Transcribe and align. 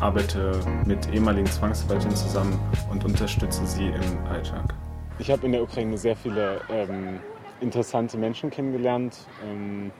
arbeite 0.00 0.60
mit 0.84 1.12
ehemaligen 1.12 1.46
Zwangsarbeitern 1.46 2.14
zusammen 2.14 2.58
und 2.90 3.04
unterstütze 3.04 3.66
sie 3.66 3.86
im 3.86 4.26
Alltag. 4.30 4.74
Ich 5.18 5.30
habe 5.30 5.46
in 5.46 5.52
der 5.52 5.62
Ukraine 5.62 5.96
sehr 5.96 6.16
viele 6.16 6.60
ähm, 6.70 7.20
interessante 7.60 8.18
Menschen 8.18 8.50
kennengelernt, 8.50 9.16
ähm, 9.44 9.90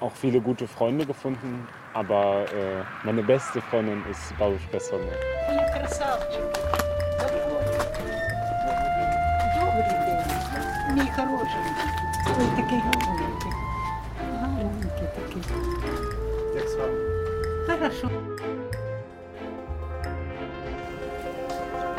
auch 0.00 0.12
viele 0.12 0.40
gute 0.40 0.68
Freunde 0.68 1.06
gefunden, 1.06 1.66
aber 1.94 2.44
äh, 2.52 2.84
meine 3.04 3.22
beste 3.22 3.60
Freundin 3.62 4.02
ist 4.10 4.36
Babushka 4.38 4.78
Sonja. 4.78 5.12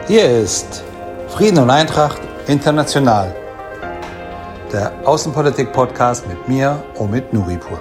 Hier 0.09 0.27
ist 0.27 0.83
Frieden 1.27 1.59
und 1.59 1.69
Eintracht 1.69 2.19
International, 2.47 3.31
der 4.73 5.07
Außenpolitik-Podcast 5.07 6.27
mit 6.27 6.47
mir, 6.47 6.83
Omid 6.97 7.31
Nuripur. 7.31 7.79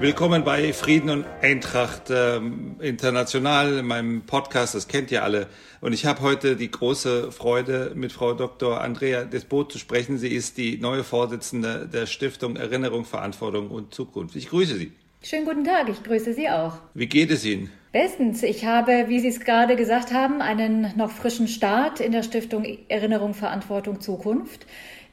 Willkommen 0.00 0.42
bei 0.42 0.72
Frieden 0.72 1.10
und 1.10 1.26
Eintracht 1.42 2.08
äh, 2.08 2.40
International, 2.80 3.76
in 3.76 3.86
meinem 3.86 4.22
Podcast, 4.22 4.74
das 4.74 4.88
kennt 4.88 5.10
ihr 5.10 5.22
alle. 5.22 5.48
Und 5.82 5.92
ich 5.92 6.06
habe 6.06 6.22
heute 6.22 6.56
die 6.56 6.70
große 6.70 7.30
Freude, 7.30 7.92
mit 7.94 8.10
Frau 8.10 8.32
Dr. 8.32 8.80
Andrea 8.80 9.24
Despot 9.24 9.70
zu 9.70 9.78
sprechen. 9.78 10.16
Sie 10.16 10.34
ist 10.34 10.56
die 10.56 10.78
neue 10.78 11.04
Vorsitzende 11.04 11.86
der 11.86 12.06
Stiftung 12.06 12.56
Erinnerung, 12.56 13.04
Verantwortung 13.04 13.70
und 13.70 13.92
Zukunft. 13.92 14.34
Ich 14.34 14.48
grüße 14.48 14.76
Sie. 14.76 14.92
Schönen 15.22 15.44
guten 15.44 15.64
Tag, 15.64 15.90
ich 15.90 16.02
grüße 16.02 16.32
Sie 16.32 16.48
auch. 16.48 16.78
Wie 16.94 17.06
geht 17.06 17.30
es 17.30 17.44
Ihnen? 17.44 17.70
Bestens. 17.96 18.42
Ich 18.42 18.66
habe, 18.66 19.06
wie 19.08 19.20
Sie 19.20 19.28
es 19.28 19.40
gerade 19.40 19.74
gesagt 19.74 20.12
haben, 20.12 20.42
einen 20.42 20.92
noch 20.98 21.10
frischen 21.10 21.48
Start 21.48 21.98
in 21.98 22.12
der 22.12 22.22
Stiftung 22.22 22.66
Erinnerung, 22.88 23.32
Verantwortung, 23.32 24.02
Zukunft. 24.02 24.66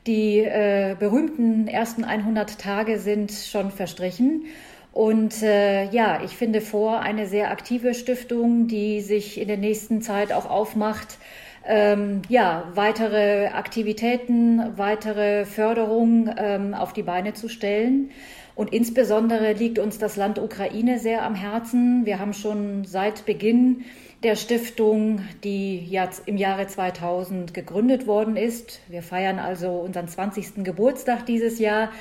Die 0.06 0.39
äh, 0.39 0.98
berühmten 1.00 1.70
ersten 1.70 2.04
100 2.04 2.59
Tage 2.59 3.00
sind 3.00 3.31
schon 3.31 3.72
verstrichen. 3.72 4.48
Und 4.92 5.42
äh, 5.44 5.86
ja, 5.92 6.23
ich 6.26 6.36
finde 6.36 6.59
vor 6.59 7.00
eine 7.00 7.26
sehr 7.26 7.52
aktive 7.52 7.94
Stiftung, 7.94 8.67
die 8.67 9.00
sich 9.00 9.39
in 9.39 9.48
der 9.48 9.56
nächsten 9.56 10.02
Zeit 10.02 10.34
auch 10.34 10.50
aufmacht, 10.50 11.20
ähm, 11.66 12.22
ja, 12.28 12.70
weitere 12.76 13.48
Aktivitäten, 13.48 14.78
weitere 14.78 15.45
Förderung 15.45 16.30
ähm, 16.36 16.73
auf 16.73 16.92
die 16.92 17.04
Beine 17.04 17.34
zu 17.34 17.48
stellen. 17.48 18.11
Und 18.56 18.72
insbesondere 18.72 19.54
liegt 19.54 19.80
uns 19.80 19.98
das 19.98 20.16
Land 20.16 20.38
Ukraine 20.38 21.00
sehr 21.00 21.23
am 21.23 21.36
Herzen. 21.36 22.06
Wir 22.06 22.20
haben 22.20 22.34
schon 22.34 22.86
seit 22.86 23.26
Beginn 23.26 23.84
der 24.23 24.36
Stiftung, 24.36 25.22
die 25.44 25.78
jetzt 25.80 26.28
im 26.28 26.38
Jahre 26.38 26.68
2000 26.68 27.54
gegründet 27.54 28.08
worden 28.08 28.38
ist, 28.38 28.80
wir 28.88 29.04
feiern 29.04 29.38
also 29.38 29.72
unseren 29.72 30.08
20. 30.08 30.64
Geburtstag 30.64 31.26
dieses 31.26 31.60
Jahr, 31.60 31.92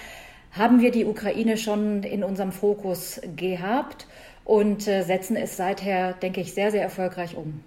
haben 0.52 0.80
wir 0.80 0.92
die 0.92 1.04
Ukraine 1.04 1.56
schon 1.56 2.02
in 2.04 2.22
unserem 2.22 2.52
Fokus 2.52 3.20
gehabt 3.36 4.06
und 4.44 4.86
äh, 4.86 5.02
setzen 5.02 5.34
es 5.36 5.56
seither, 5.56 6.12
denke 6.12 6.40
ich, 6.40 6.54
sehr, 6.54 6.70
sehr 6.70 6.82
erfolgreich 6.82 7.36
um. 7.36 7.64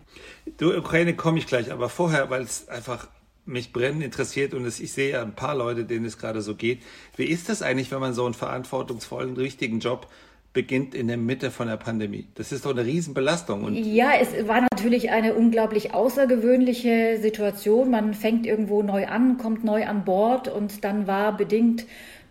Du, 0.58 0.74
Ukraine 0.74 1.16
komme 1.16 1.40
ich 1.40 1.48
gleich, 1.48 1.72
aber 1.72 1.90
vorher, 1.90 2.30
weil 2.30 2.44
es 2.44 2.70
einfach 2.70 3.08
mich 3.46 3.72
brennend 3.72 4.04
interessiert 4.04 4.54
und 4.54 4.66
es, 4.66 4.80
ich 4.80 4.92
sehe 4.92 5.12
ja 5.12 5.22
ein 5.22 5.36
paar 5.36 5.56
Leute, 5.56 5.86
denen 5.86 6.06
es 6.06 6.18
gerade 6.18 6.42
so 6.42 6.56
geht. 6.56 6.82
Wie 7.16 7.26
ist 7.26 7.50
das 7.50 7.62
eigentlich, 7.62 7.92
wenn 7.92 8.00
man 8.00 8.14
so 8.14 8.26
einen 8.26 8.34
verantwortungsvollen, 8.34 9.36
richtigen 9.36 9.80
Job 9.80 10.08
beginnt 10.54 10.96
in 10.96 11.08
der 11.08 11.18
Mitte 11.18 11.52
von 11.52 11.68
der 11.68 11.78
Pandemie? 11.78 12.26
Das 12.36 12.52
ist 12.52 12.66
doch 12.66 12.72
eine 12.72 12.86
Riesenbelastung. 12.86 13.64
Und 13.64 13.76
ja, 13.76 14.14
es 14.20 14.48
war 14.48 14.62
natürlich 14.62 15.12
eine 15.12 15.36
unglaublich 15.36 15.94
außergewöhnliche 15.94 17.20
Situation. 17.22 17.92
Man 17.92 18.14
fängt 18.14 18.48
irgendwo 18.48 18.82
neu 18.82 19.06
an, 19.08 19.38
kommt 19.38 19.64
neu 19.64 19.86
an 19.86 20.06
Bord 20.06 20.48
und 20.48 20.84
dann 20.84 21.06
war 21.06 21.38
bedingt 21.38 21.86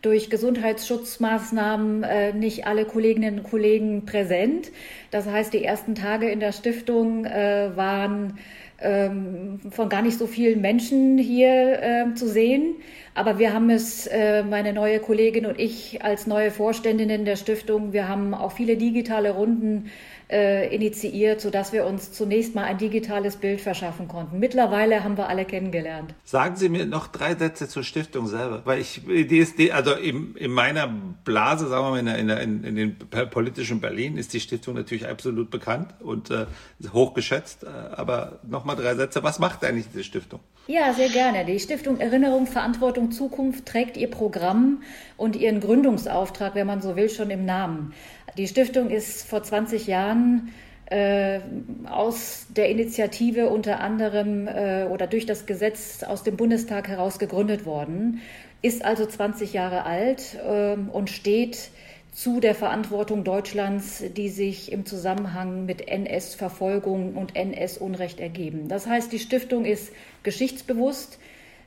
durch 0.05 0.28
Gesundheitsschutzmaßnahmen 0.28 2.03
äh, 2.03 2.33
nicht 2.34 2.66
alle 2.66 2.84
Kolleginnen 2.84 3.39
und 3.39 3.44
Kollegen 3.44 4.05
präsent. 4.05 4.71
Das 5.10 5.27
heißt, 5.27 5.55
die 5.55 5.65
ersten 5.65 5.94
Tage 5.94 6.28
in 6.28 6.41
der 6.41 6.53
Stiftung 6.53 7.25
äh, 7.25 7.71
waren 7.75 8.39
von 8.79 9.89
gar 9.89 10.03
nicht 10.03 10.19
so 10.19 10.27
vielen 10.27 10.61
Menschen 10.61 11.17
hier 11.17 11.83
äh, 11.83 12.15
zu 12.15 12.29
sehen. 12.29 12.77
Aber 13.15 13.39
wir 13.39 13.55
haben 13.55 13.71
es, 13.71 14.07
äh, 14.07 14.43
meine 14.43 14.73
neue 14.73 14.99
Kollegin 14.99 15.47
und 15.47 15.59
ich 15.61 16.03
als 16.03 16.27
neue 16.27 16.51
Vorständinnen 16.51 17.25
der 17.25 17.37
Stiftung, 17.37 17.93
wir 17.93 18.09
haben 18.09 18.34
auch 18.34 18.53
viele 18.53 18.77
digitale 18.77 19.31
Runden 19.31 19.91
äh, 20.31 20.75
initiiert, 20.75 21.41
sodass 21.41 21.73
wir 21.73 21.85
uns 21.87 22.12
zunächst 22.12 22.55
mal 22.55 22.65
ein 22.65 22.79
digitales 22.79 23.37
Bild 23.37 23.61
verschaffen 23.61 24.09
konnten. 24.09 24.39
Mittlerweile 24.39 25.05
haben 25.05 25.17
wir 25.17 25.29
alle 25.29 25.45
kennengelernt. 25.45 26.15
Sagen 26.25 26.57
Sie 26.57 26.69
mir 26.69 26.87
noch 26.87 27.09
drei 27.09 27.35
Sätze 27.35 27.69
zur 27.69 27.85
Stiftung 27.85 28.27
selber, 28.27 28.63
weil 28.65 28.81
ich 28.81 29.03
die 29.05 29.39
ist 29.39 29.59
die, 29.59 29.73
also 29.73 29.93
in, 29.93 30.34
in 30.37 30.51
meiner 30.51 30.93
Blase, 31.25 31.69
sagen 31.69 31.84
wir 31.84 31.91
mal 31.91 31.99
in, 31.99 32.07
der, 32.07 32.19
in, 32.19 32.29
der, 32.29 32.41
in, 32.41 32.65
in 32.65 32.77
den 32.77 32.99
politischen 33.31 33.81
Berlin 33.81 34.17
ist 34.17 34.33
die 34.33 34.41
Stiftung 34.41 34.75
natürlich 34.75 35.07
absolut 35.09 35.51
bekannt 35.51 35.95
und 36.01 36.31
äh, 36.31 36.47
hochgeschätzt. 36.93 37.65
Äh, 37.65 37.69
aber 37.69 38.41
noch 38.49 38.65
mal 38.65 38.77
drei 38.77 38.95
Sätze. 38.95 39.23
Was 39.23 39.39
macht 39.39 39.65
eigentlich 39.65 39.87
diese 39.93 40.05
Stiftung? 40.05 40.41
Ja, 40.67 40.95
sehr 40.95 41.11
gerne. 41.11 41.45
Die 41.45 41.61
Stiftung 41.61 42.01
Erinnerung, 42.01 42.47
Verantwortung, 42.47 43.11
Zukunft 43.11 43.67
trägt 43.67 43.99
ihr 43.99 44.11
Programm 44.11 44.83
und 45.19 45.37
ihren 45.37 45.61
Gründungsauftrag, 45.61 46.55
wenn 46.55 46.67
man 46.67 46.81
so 46.81 46.97
will, 46.97 47.11
schon 47.11 47.29
im 47.31 47.45
Namen. 47.45 47.93
Die 48.37 48.49
Stiftung 48.49 48.91
ist 48.91 49.28
vor 49.28 49.43
20 49.43 49.87
Jahren 49.87 50.53
äh, 50.87 51.41
aus 51.89 52.47
der 52.55 52.69
Initiative 52.69 53.49
unter 53.49 53.81
anderem 53.81 54.49
äh, 54.49 54.84
oder 54.91 55.06
durch 55.06 55.25
das 55.25 55.47
Gesetz 55.47 56.03
aus 56.03 56.25
dem 56.25 56.37
Bundestag 56.37 56.89
heraus 56.89 57.19
gegründet 57.19 57.65
worden, 57.65 58.21
ist 58.61 58.84
also 58.84 59.06
20 59.06 59.53
Jahre 59.53 59.84
alt 59.84 60.37
äh, 60.47 60.75
und 60.75 61.11
steht 61.11 61.71
zu 62.12 62.41
der 62.41 62.55
Verantwortung 62.55 63.25
Deutschlands, 63.25 64.05
die 64.17 64.28
sich 64.28 64.71
im 64.71 64.87
Zusammenhang 64.87 65.65
mit 65.65 65.89
NS-Verfolgung 65.89 67.15
und 67.15 67.34
NS-Unrecht 67.34 68.21
ergeben. 68.21 68.69
Das 68.69 68.87
heißt, 68.87 69.12
die 69.12 69.19
Stiftung 69.19 69.65
ist 69.65 69.93
geschichtsbewusst. 70.22 71.19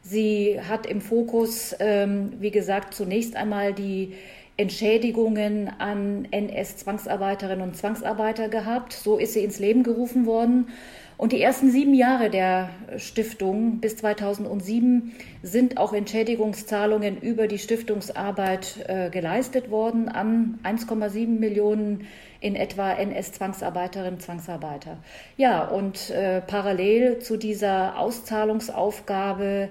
Sie 0.03 0.59
hat 0.61 0.85
im 0.85 1.01
Fokus, 1.01 1.75
ähm, 1.79 2.33
wie 2.39 2.51
gesagt, 2.51 2.93
zunächst 2.93 3.35
einmal 3.35 3.73
die 3.73 4.13
Entschädigungen 4.57 5.71
an 5.77 6.27
NS-Zwangsarbeiterinnen 6.31 7.61
und 7.61 7.77
Zwangsarbeiter 7.77 8.49
gehabt. 8.49 8.93
So 8.93 9.17
ist 9.17 9.33
sie 9.33 9.43
ins 9.43 9.59
Leben 9.59 9.83
gerufen 9.83 10.25
worden. 10.25 10.67
Und 11.17 11.31
die 11.31 11.41
ersten 11.41 11.71
sieben 11.71 11.95
Jahre 11.95 12.29
der 12.29 12.69
Stiftung 12.97 13.79
bis 13.79 13.97
2007 13.97 15.15
sind 15.41 15.77
auch 15.77 15.93
Entschädigungszahlungen 15.93 17.19
über 17.19 17.47
die 17.47 17.57
Stiftungsarbeit 17.57 18.85
äh, 18.87 19.09
geleistet 19.09 19.71
worden 19.71 20.09
an 20.09 20.59
1,7 20.63 21.27
Millionen 21.27 22.05
in 22.39 22.55
etwa 22.55 22.93
NS-Zwangsarbeiterinnen 22.93 24.15
und 24.15 24.21
Zwangsarbeiter. 24.21 24.97
Ja, 25.37 25.67
und 25.67 26.11
äh, 26.11 26.41
parallel 26.41 27.17
zu 27.17 27.37
dieser 27.37 27.97
Auszahlungsaufgabe 27.97 29.69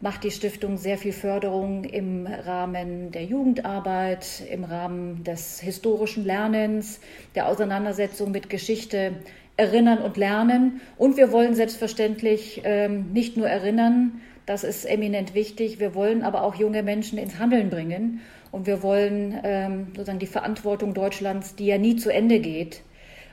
macht 0.00 0.24
die 0.24 0.30
Stiftung 0.30 0.78
sehr 0.78 0.96
viel 0.96 1.12
Förderung 1.12 1.84
im 1.84 2.26
Rahmen 2.26 3.12
der 3.12 3.24
Jugendarbeit, 3.24 4.42
im 4.50 4.64
Rahmen 4.64 5.24
des 5.24 5.60
historischen 5.60 6.24
Lernens, 6.24 7.00
der 7.34 7.46
Auseinandersetzung 7.48 8.30
mit 8.30 8.48
Geschichte, 8.48 9.12
Erinnern 9.56 9.98
und 9.98 10.16
Lernen. 10.16 10.80
Und 10.96 11.18
wir 11.18 11.32
wollen 11.32 11.54
selbstverständlich 11.54 12.62
ähm, 12.64 13.12
nicht 13.12 13.36
nur 13.36 13.46
erinnern, 13.48 14.20
das 14.46 14.64
ist 14.64 14.84
eminent 14.84 15.34
wichtig, 15.34 15.78
wir 15.78 15.94
wollen 15.94 16.22
aber 16.22 16.42
auch 16.42 16.54
junge 16.54 16.82
Menschen 16.82 17.18
ins 17.18 17.38
Handeln 17.38 17.70
bringen. 17.70 18.20
Und 18.50 18.66
wir 18.66 18.82
wollen 18.82 19.38
ähm, 19.44 19.88
sozusagen 19.90 20.18
die 20.18 20.26
Verantwortung 20.26 20.92
Deutschlands, 20.92 21.54
die 21.54 21.66
ja 21.66 21.78
nie 21.78 21.96
zu 21.96 22.12
Ende 22.12 22.40
geht, 22.40 22.82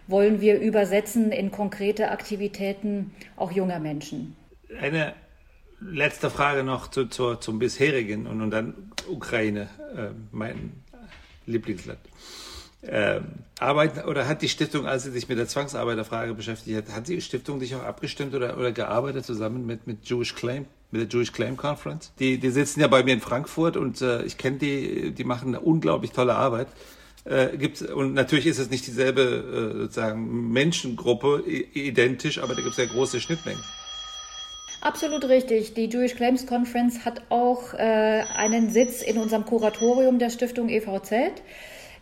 wollen 0.06 0.42
wir 0.42 0.60
übersetzen 0.60 1.32
in 1.32 1.50
konkrete 1.50 2.12
Aktivitäten 2.12 3.12
auch 3.36 3.52
junger 3.52 3.80
Menschen. 3.80 4.36
Eine 4.80 5.14
letzte 5.80 6.30
Frage 6.30 6.64
noch 6.64 6.90
zu, 6.90 7.06
zu, 7.06 7.36
zum 7.36 7.60
bisherigen 7.60 8.28
und, 8.28 8.42
und 8.42 8.52
dann 8.52 8.74
Ukraine, 9.08 9.70
äh, 9.96 10.10
mein 10.32 10.72
Lieblingsland. 11.46 12.00
Ähm, 12.84 13.26
arbeiten 13.60 14.08
oder 14.08 14.28
hat 14.28 14.44
die 14.44 14.50
Stiftung, 14.50 14.86
als 14.86 15.04
sie 15.04 15.12
sich 15.12 15.28
mit 15.28 15.38
der 15.38 15.48
Zwangsarbeiterfrage 15.48 16.36
beschäftigt 16.36 16.78
hat, 16.78 16.96
hat 16.96 17.08
die 17.08 17.22
Stiftung 17.22 17.60
sich 17.60 17.74
auch 17.76 17.84
abgestimmt 17.84 18.36
oder, 18.36 18.58
oder 18.58 18.72
gearbeitet 18.72 19.26
zusammen 19.26 19.66
mit, 19.66 19.88
mit 19.88 20.08
Jewish 20.08 20.36
Claim, 20.36 20.66
mit 20.92 21.02
der 21.02 21.10
Jewish 21.10 21.32
Claim 21.32 21.58
Conference? 21.58 22.12
Die, 22.20 22.38
die 22.38 22.50
sitzen 22.52 22.82
ja 22.82 22.88
bei 22.88 23.04
mir 23.04 23.14
in 23.14 23.20
Frankfurt 23.20 23.78
und 23.78 24.02
äh, 24.02 24.24
ich 24.24 24.38
kenne 24.38 24.58
die, 24.58 25.12
die 25.12 25.24
machen 25.24 25.50
eine 25.50 25.60
unglaublich 25.60 26.12
tolle 26.12 26.36
Arbeit. 26.36 26.68
Äh, 27.26 27.58
gibt's, 27.58 27.82
und 27.82 28.14
natürlich 28.14 28.46
ist 28.46 28.60
es 28.60 28.70
nicht 28.70 28.86
dieselbe 28.86 29.22
äh, 29.22 29.80
sozusagen 29.82 30.52
Menschengruppe 30.52 31.44
identisch, 31.48 32.38
aber 32.38 32.54
da 32.54 32.62
gibt 32.62 32.72
es 32.72 32.78
ja 32.78 32.86
große 32.86 33.20
Schnittmengen. 33.20 33.62
Absolut 34.82 35.28
richtig. 35.28 35.74
Die 35.74 35.86
Jewish 35.86 36.16
Claims 36.16 36.46
Conference 36.46 37.04
hat 37.04 37.22
auch 37.30 37.74
äh, 37.74 38.24
einen 38.36 38.70
Sitz 38.70 39.02
in 39.02 39.18
unserem 39.18 39.46
Kuratorium 39.46 40.20
der 40.20 40.30
Stiftung 40.30 40.70
EVZ. 40.70 41.14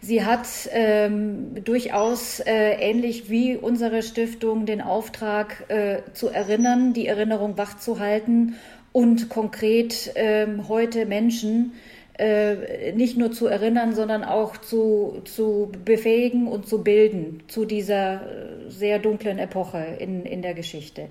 Sie 0.01 0.24
hat 0.24 0.48
ähm, 0.72 1.63
durchaus 1.63 2.39
äh, 2.42 2.74
ähnlich 2.74 3.30
wie 3.30 3.56
unsere 3.56 4.04
Stiftung 4.04 4.66
den 4.66 4.81
Auftrag 4.81 5.63
äh, 5.69 6.01
zu 6.13 6.27
erinnern, 6.27 6.94
die 6.94 7.07
Erinnerung 7.07 7.57
wachzuhalten 7.57 8.56
und 8.92 9.30
konkret 9.30 10.12
ähm, 10.16 10.68
heute 10.68 11.06
Menschen 11.06 11.74
äh, 12.19 12.92
nicht 12.92 13.18
nur 13.18 13.31
zu 13.31 13.48
erinnern, 13.48 13.95
sondern 13.95 14.24
auch 14.24 14.57
zu, 14.57 15.21
zu 15.25 15.71
befähigen 15.83 16.48
und 16.48 16.68
zu 16.68 16.83
bilden 16.83 17.44
zu 17.48 17.66
dieser 17.66 18.21
äh, 18.21 18.69
sehr 18.69 19.00
dunklen 19.00 19.39
Epoche 19.39 19.98
in, 20.00 20.25
in 20.25 20.42
der 20.42 20.54
Geschichte. 20.54 21.07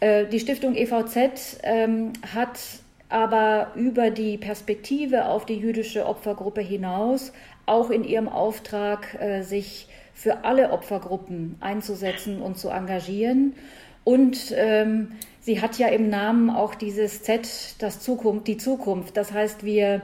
Äh, 0.00 0.26
die 0.26 0.40
Stiftung 0.40 0.74
EVZ 0.74 1.60
ähm, 1.62 2.12
hat 2.34 2.58
aber 3.08 3.72
über 3.76 4.10
die 4.10 4.36
Perspektive 4.36 5.26
auf 5.26 5.46
die 5.46 5.56
jüdische 5.56 6.06
Opfergruppe 6.06 6.60
hinaus 6.60 7.32
auch 7.66 7.90
in 7.90 8.04
ihrem 8.04 8.28
Auftrag, 8.28 9.20
äh, 9.20 9.42
sich 9.42 9.88
für 10.14 10.44
alle 10.44 10.70
Opfergruppen 10.70 11.56
einzusetzen 11.60 12.40
und 12.40 12.56
zu 12.56 12.70
engagieren. 12.70 13.54
Und 14.02 14.54
ähm, 14.56 15.12
sie 15.40 15.60
hat 15.60 15.78
ja 15.78 15.88
im 15.88 16.08
Namen 16.08 16.48
auch 16.48 16.74
dieses 16.74 17.22
Z, 17.22 17.74
das 17.80 18.00
Zukunft, 18.00 18.46
die 18.46 18.56
Zukunft. 18.56 19.16
Das 19.16 19.32
heißt, 19.32 19.64
wir 19.64 20.02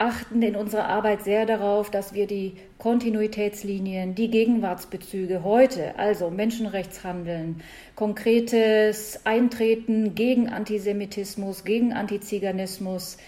achten 0.00 0.40
in 0.40 0.56
unserer 0.56 0.88
Arbeit 0.88 1.22
sehr 1.22 1.44
darauf, 1.44 1.90
dass 1.90 2.14
wir 2.14 2.26
die 2.26 2.56
Kontinuitätslinien, 2.78 4.14
die 4.14 4.30
Gegenwartsbezüge 4.30 5.44
heute, 5.44 5.98
also 5.98 6.30
Menschenrechtshandeln, 6.30 7.62
konkretes 7.96 9.20
Eintreten 9.26 10.14
gegen 10.14 10.48
Antisemitismus, 10.48 11.64
gegen 11.64 11.92
Antiziganismus, 11.92 13.18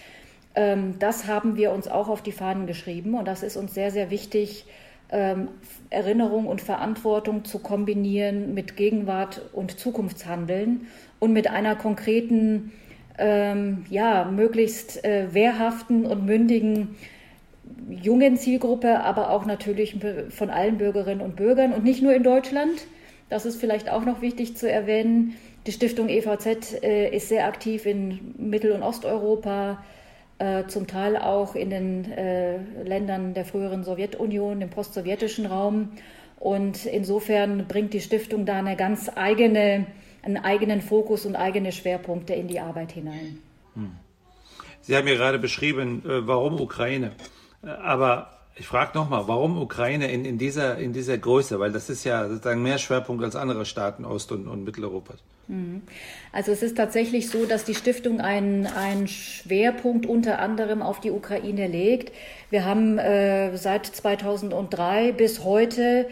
ähm, 0.55 0.95
das 0.97 1.27
haben 1.27 1.57
wir 1.57 1.71
uns 1.71 1.87
auch 1.87 2.09
auf 2.09 2.23
die 2.23 2.31
Fahnen 2.31 2.65
geschrieben 2.65 3.13
und 3.13 3.27
das 3.27 3.43
ist 3.43 3.55
uns 3.55 3.75
sehr, 3.75 3.91
sehr 3.91 4.09
wichtig, 4.09 4.65
ähm, 5.11 5.49
Erinnerung 5.91 6.47
und 6.47 6.59
Verantwortung 6.59 7.45
zu 7.45 7.59
kombinieren 7.59 8.55
mit 8.55 8.75
Gegenwart 8.75 9.41
und 9.53 9.79
Zukunftshandeln 9.79 10.87
und 11.19 11.33
mit 11.33 11.49
einer 11.49 11.75
konkreten 11.75 12.71
ähm, 13.17 13.85
ja, 13.89 14.25
möglichst 14.25 15.03
äh, 15.03 15.33
wehrhaften 15.33 16.05
und 16.05 16.25
mündigen 16.25 16.95
jungen 17.89 18.37
Zielgruppe, 18.37 19.01
aber 19.01 19.29
auch 19.29 19.45
natürlich 19.45 19.97
von 20.29 20.49
allen 20.49 20.77
Bürgerinnen 20.77 21.21
und 21.21 21.35
Bürgern 21.35 21.73
und 21.73 21.83
nicht 21.83 22.01
nur 22.01 22.13
in 22.13 22.23
Deutschland. 22.23 22.87
Das 23.29 23.45
ist 23.45 23.59
vielleicht 23.59 23.89
auch 23.89 24.05
noch 24.05 24.21
wichtig 24.21 24.57
zu 24.57 24.69
erwähnen. 24.69 25.35
Die 25.65 25.71
Stiftung 25.71 26.09
EVZ 26.09 26.83
äh, 26.83 27.15
ist 27.15 27.29
sehr 27.29 27.47
aktiv 27.47 27.85
in 27.85 28.35
Mittel- 28.37 28.73
und 28.73 28.83
Osteuropa, 28.83 29.83
äh, 30.39 30.65
zum 30.67 30.87
Teil 30.87 31.17
auch 31.17 31.55
in 31.55 31.69
den 31.69 32.11
äh, 32.11 32.57
Ländern 32.83 33.33
der 33.33 33.45
früheren 33.45 33.83
Sowjetunion, 33.83 34.61
im 34.61 34.69
postsowjetischen 34.69 35.45
Raum. 35.45 35.89
Und 36.39 36.85
insofern 36.85 37.65
bringt 37.67 37.93
die 37.93 38.01
Stiftung 38.01 38.45
da 38.45 38.59
eine 38.59 38.75
ganz 38.75 39.09
eigene 39.15 39.85
einen 40.23 40.37
eigenen 40.37 40.81
Fokus 40.81 41.25
und 41.25 41.35
eigene 41.35 41.71
Schwerpunkte 41.71 42.33
in 42.33 42.47
die 42.47 42.59
Arbeit 42.59 42.93
hinein. 42.93 43.39
Hm. 43.75 43.91
Sie 44.81 44.95
haben 44.95 45.07
ja 45.07 45.15
gerade 45.15 45.39
beschrieben, 45.39 46.03
äh, 46.05 46.27
warum 46.27 46.59
Ukraine. 46.59 47.11
Äh, 47.63 47.67
aber 47.67 48.29
ich 48.55 48.67
frage 48.67 48.91
nochmal, 48.97 49.27
warum 49.27 49.59
Ukraine 49.61 50.11
in, 50.11 50.25
in, 50.25 50.37
dieser, 50.37 50.77
in 50.77 50.93
dieser 50.93 51.17
Größe? 51.17 51.59
Weil 51.59 51.71
das 51.71 51.89
ist 51.89 52.03
ja 52.03 52.27
sozusagen 52.27 52.61
mehr 52.61 52.77
Schwerpunkt 52.77 53.23
als 53.23 53.35
andere 53.35 53.65
Staaten 53.65 54.05
Ost- 54.05 54.31
und, 54.31 54.47
und 54.47 54.63
Mitteleuropas. 54.63 55.17
Hm. 55.47 55.81
Also 56.31 56.51
es 56.51 56.63
ist 56.63 56.77
tatsächlich 56.77 57.29
so, 57.29 57.45
dass 57.45 57.65
die 57.65 57.75
Stiftung 57.75 58.21
einen, 58.21 58.67
einen 58.67 59.07
Schwerpunkt 59.07 60.05
unter 60.05 60.39
anderem 60.39 60.81
auf 60.81 60.99
die 60.99 61.11
Ukraine 61.11 61.67
legt. 61.67 62.13
Wir 62.49 62.63
haben 62.63 62.97
äh, 62.97 63.57
seit 63.57 63.85
2003 63.85 65.11
bis 65.11 65.43
heute 65.43 66.07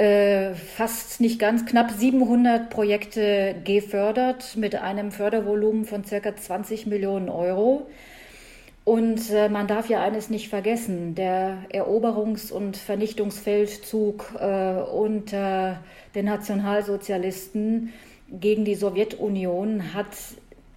äh, 0.00 0.54
fast 0.54 1.20
nicht 1.20 1.38
ganz, 1.38 1.66
knapp 1.66 1.90
700 1.90 2.70
Projekte 2.70 3.54
gefördert 3.64 4.56
mit 4.56 4.74
einem 4.74 5.12
Fördervolumen 5.12 5.84
von 5.84 6.04
circa 6.04 6.34
20 6.34 6.86
Millionen 6.86 7.28
Euro. 7.28 7.86
Und 8.84 9.30
äh, 9.30 9.50
man 9.50 9.66
darf 9.66 9.90
ja 9.90 10.00
eines 10.00 10.30
nicht 10.30 10.48
vergessen, 10.48 11.14
der 11.14 11.58
Eroberungs- 11.70 12.50
und 12.50 12.78
Vernichtungsfeldzug 12.78 14.36
äh, 14.40 14.80
unter 14.80 15.80
den 16.14 16.24
Nationalsozialisten 16.24 17.92
gegen 18.30 18.64
die 18.64 18.76
Sowjetunion 18.76 19.92
hat 19.92 20.16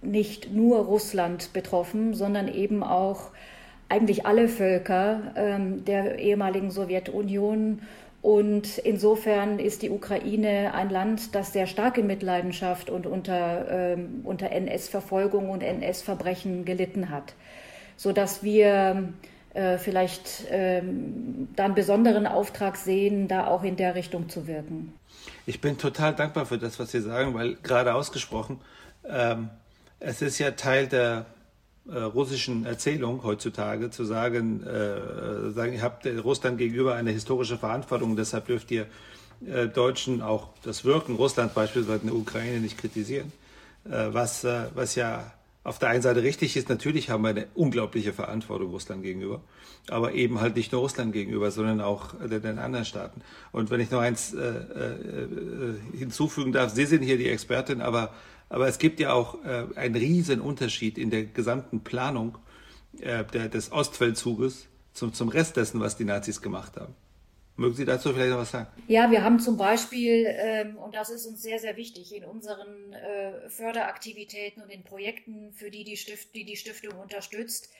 nicht 0.02 0.52
nur 0.52 0.80
Russland 0.80 1.54
betroffen, 1.54 2.12
sondern 2.12 2.46
eben 2.46 2.82
auch 2.82 3.30
eigentlich 3.88 4.26
alle 4.26 4.48
Völker 4.48 5.32
ähm, 5.34 5.84
der 5.86 6.18
ehemaligen 6.18 6.70
Sowjetunion 6.70 7.80
und 8.24 8.78
insofern 8.78 9.58
ist 9.58 9.82
die 9.82 9.90
Ukraine 9.90 10.72
ein 10.72 10.88
Land, 10.88 11.34
das 11.34 11.52
sehr 11.52 11.66
stark 11.66 11.98
in 11.98 12.06
Mitleidenschaft 12.06 12.88
und 12.88 13.06
unter, 13.06 13.68
ähm, 13.68 14.22
unter 14.24 14.50
NS-Verfolgung 14.50 15.50
und 15.50 15.62
NS-Verbrechen 15.62 16.64
gelitten 16.64 17.10
hat, 17.10 17.34
sodass 17.98 18.42
wir 18.42 19.12
äh, 19.52 19.76
vielleicht 19.76 20.46
ähm, 20.48 21.48
da 21.54 21.66
einen 21.66 21.74
besonderen 21.74 22.26
Auftrag 22.26 22.78
sehen, 22.78 23.28
da 23.28 23.46
auch 23.46 23.62
in 23.62 23.76
der 23.76 23.94
Richtung 23.94 24.30
zu 24.30 24.46
wirken. 24.46 24.94
Ich 25.44 25.60
bin 25.60 25.76
total 25.76 26.14
dankbar 26.14 26.46
für 26.46 26.56
das, 26.56 26.78
was 26.78 26.92
Sie 26.92 27.02
sagen, 27.02 27.34
weil 27.34 27.56
gerade 27.56 27.92
ausgesprochen, 27.92 28.58
ähm, 29.06 29.50
es 30.00 30.22
ist 30.22 30.38
ja 30.38 30.52
Teil 30.52 30.86
der 30.86 31.26
äh, 31.90 31.98
russischen 31.98 32.64
Erzählung 32.64 33.22
heutzutage 33.24 33.90
zu 33.90 34.04
sagen, 34.04 34.62
äh, 34.64 35.50
sagen, 35.50 35.74
ihr 35.74 35.82
habt 35.82 36.06
Russland 36.06 36.58
gegenüber 36.58 36.94
eine 36.94 37.10
historische 37.10 37.58
Verantwortung, 37.58 38.16
deshalb 38.16 38.46
dürft 38.46 38.70
ihr 38.70 38.86
äh, 39.46 39.68
Deutschen 39.68 40.22
auch 40.22 40.48
das 40.62 40.84
Wirken 40.84 41.16
Russland 41.16 41.54
beispielsweise 41.54 42.00
in 42.02 42.06
der 42.08 42.16
Ukraine 42.16 42.60
nicht 42.60 42.78
kritisieren. 42.78 43.32
Äh, 43.84 44.08
was, 44.12 44.44
äh, 44.44 44.66
was 44.74 44.94
ja 44.94 45.30
auf 45.62 45.78
der 45.78 45.88
einen 45.88 46.02
Seite 46.02 46.22
richtig 46.22 46.56
ist, 46.56 46.68
natürlich 46.68 47.10
haben 47.10 47.22
wir 47.22 47.30
eine 47.30 47.46
unglaubliche 47.54 48.12
Verantwortung 48.12 48.70
Russland 48.70 49.02
gegenüber, 49.02 49.40
aber 49.88 50.12
eben 50.12 50.40
halt 50.40 50.56
nicht 50.56 50.72
nur 50.72 50.82
Russland 50.82 51.12
gegenüber, 51.12 51.50
sondern 51.50 51.80
auch 51.80 52.14
den, 52.18 52.42
den 52.42 52.58
anderen 52.58 52.84
Staaten. 52.84 53.22
Und 53.50 53.70
wenn 53.70 53.80
ich 53.80 53.90
noch 53.90 54.00
eins 54.00 54.34
äh, 54.34 54.40
äh, 54.40 55.96
hinzufügen 55.96 56.52
darf, 56.52 56.70
Sie 56.70 56.84
sind 56.84 57.02
hier 57.02 57.16
die 57.16 57.28
Expertin, 57.28 57.80
aber 57.80 58.10
aber 58.48 58.68
es 58.68 58.78
gibt 58.78 59.00
ja 59.00 59.12
auch 59.12 59.44
äh, 59.44 59.66
einen 59.76 59.96
riesen 59.96 60.40
Unterschied 60.40 60.98
in 60.98 61.10
der 61.10 61.24
gesamten 61.24 61.82
Planung 61.82 62.38
äh, 63.00 63.24
der, 63.24 63.48
des 63.48 63.72
Ostfeldzuges 63.72 64.66
zum, 64.92 65.12
zum 65.12 65.28
Rest 65.28 65.56
dessen, 65.56 65.80
was 65.80 65.96
die 65.96 66.04
Nazis 66.04 66.40
gemacht 66.40 66.76
haben. 66.76 66.94
Mögen 67.56 67.74
Sie 67.74 67.84
dazu 67.84 68.12
vielleicht 68.12 68.30
noch 68.30 68.38
was 68.38 68.50
sagen? 68.50 68.66
Ja, 68.88 69.10
wir 69.12 69.22
haben 69.22 69.38
zum 69.38 69.56
Beispiel, 69.56 70.26
ähm, 70.28 70.76
und 70.76 70.96
das 70.96 71.10
ist 71.10 71.24
uns 71.26 71.40
sehr, 71.40 71.60
sehr 71.60 71.76
wichtig, 71.76 72.14
in 72.14 72.24
unseren 72.24 72.92
äh, 72.92 73.48
Förderaktivitäten 73.48 74.60
und 74.60 74.70
in 74.70 74.82
Projekten, 74.82 75.52
für 75.52 75.70
die 75.70 75.84
die, 75.84 75.96
Stift, 75.96 76.34
die, 76.34 76.44
die 76.44 76.56
Stiftung 76.56 76.98
unterstützt, 76.98 77.70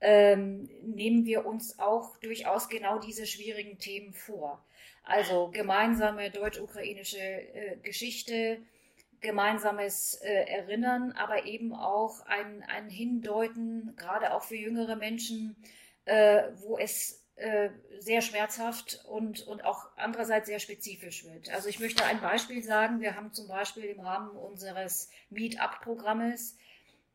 ähm, 0.00 0.68
nehmen 0.84 1.24
wir 1.24 1.44
uns 1.44 1.78
auch 1.80 2.16
durchaus 2.18 2.68
genau 2.68 3.00
diese 3.00 3.26
schwierigen 3.26 3.78
Themen 3.78 4.12
vor. 4.12 4.64
Also 5.02 5.50
gemeinsame 5.52 6.30
deutsch-ukrainische 6.30 7.18
äh, 7.18 7.76
Geschichte, 7.82 8.58
gemeinsames 9.26 10.14
äh, 10.22 10.44
Erinnern, 10.44 11.12
aber 11.12 11.44
eben 11.44 11.74
auch 11.74 12.24
ein, 12.26 12.62
ein 12.62 12.88
Hindeuten, 12.88 13.94
gerade 13.96 14.32
auch 14.32 14.44
für 14.44 14.56
jüngere 14.56 14.96
Menschen, 14.96 15.56
äh, 16.04 16.44
wo 16.54 16.78
es 16.78 17.26
äh, 17.36 17.70
sehr 17.98 18.22
schmerzhaft 18.22 19.04
und, 19.04 19.46
und 19.46 19.64
auch 19.64 19.88
andererseits 19.96 20.46
sehr 20.46 20.60
spezifisch 20.60 21.24
wird. 21.24 21.52
Also 21.52 21.68
ich 21.68 21.80
möchte 21.80 22.04
ein 22.04 22.20
Beispiel 22.20 22.62
sagen. 22.62 23.00
Wir 23.00 23.16
haben 23.16 23.32
zum 23.32 23.48
Beispiel 23.48 23.84
im 23.84 24.00
Rahmen 24.00 24.30
unseres 24.30 25.10
Meet-up-Programmes, 25.30 26.56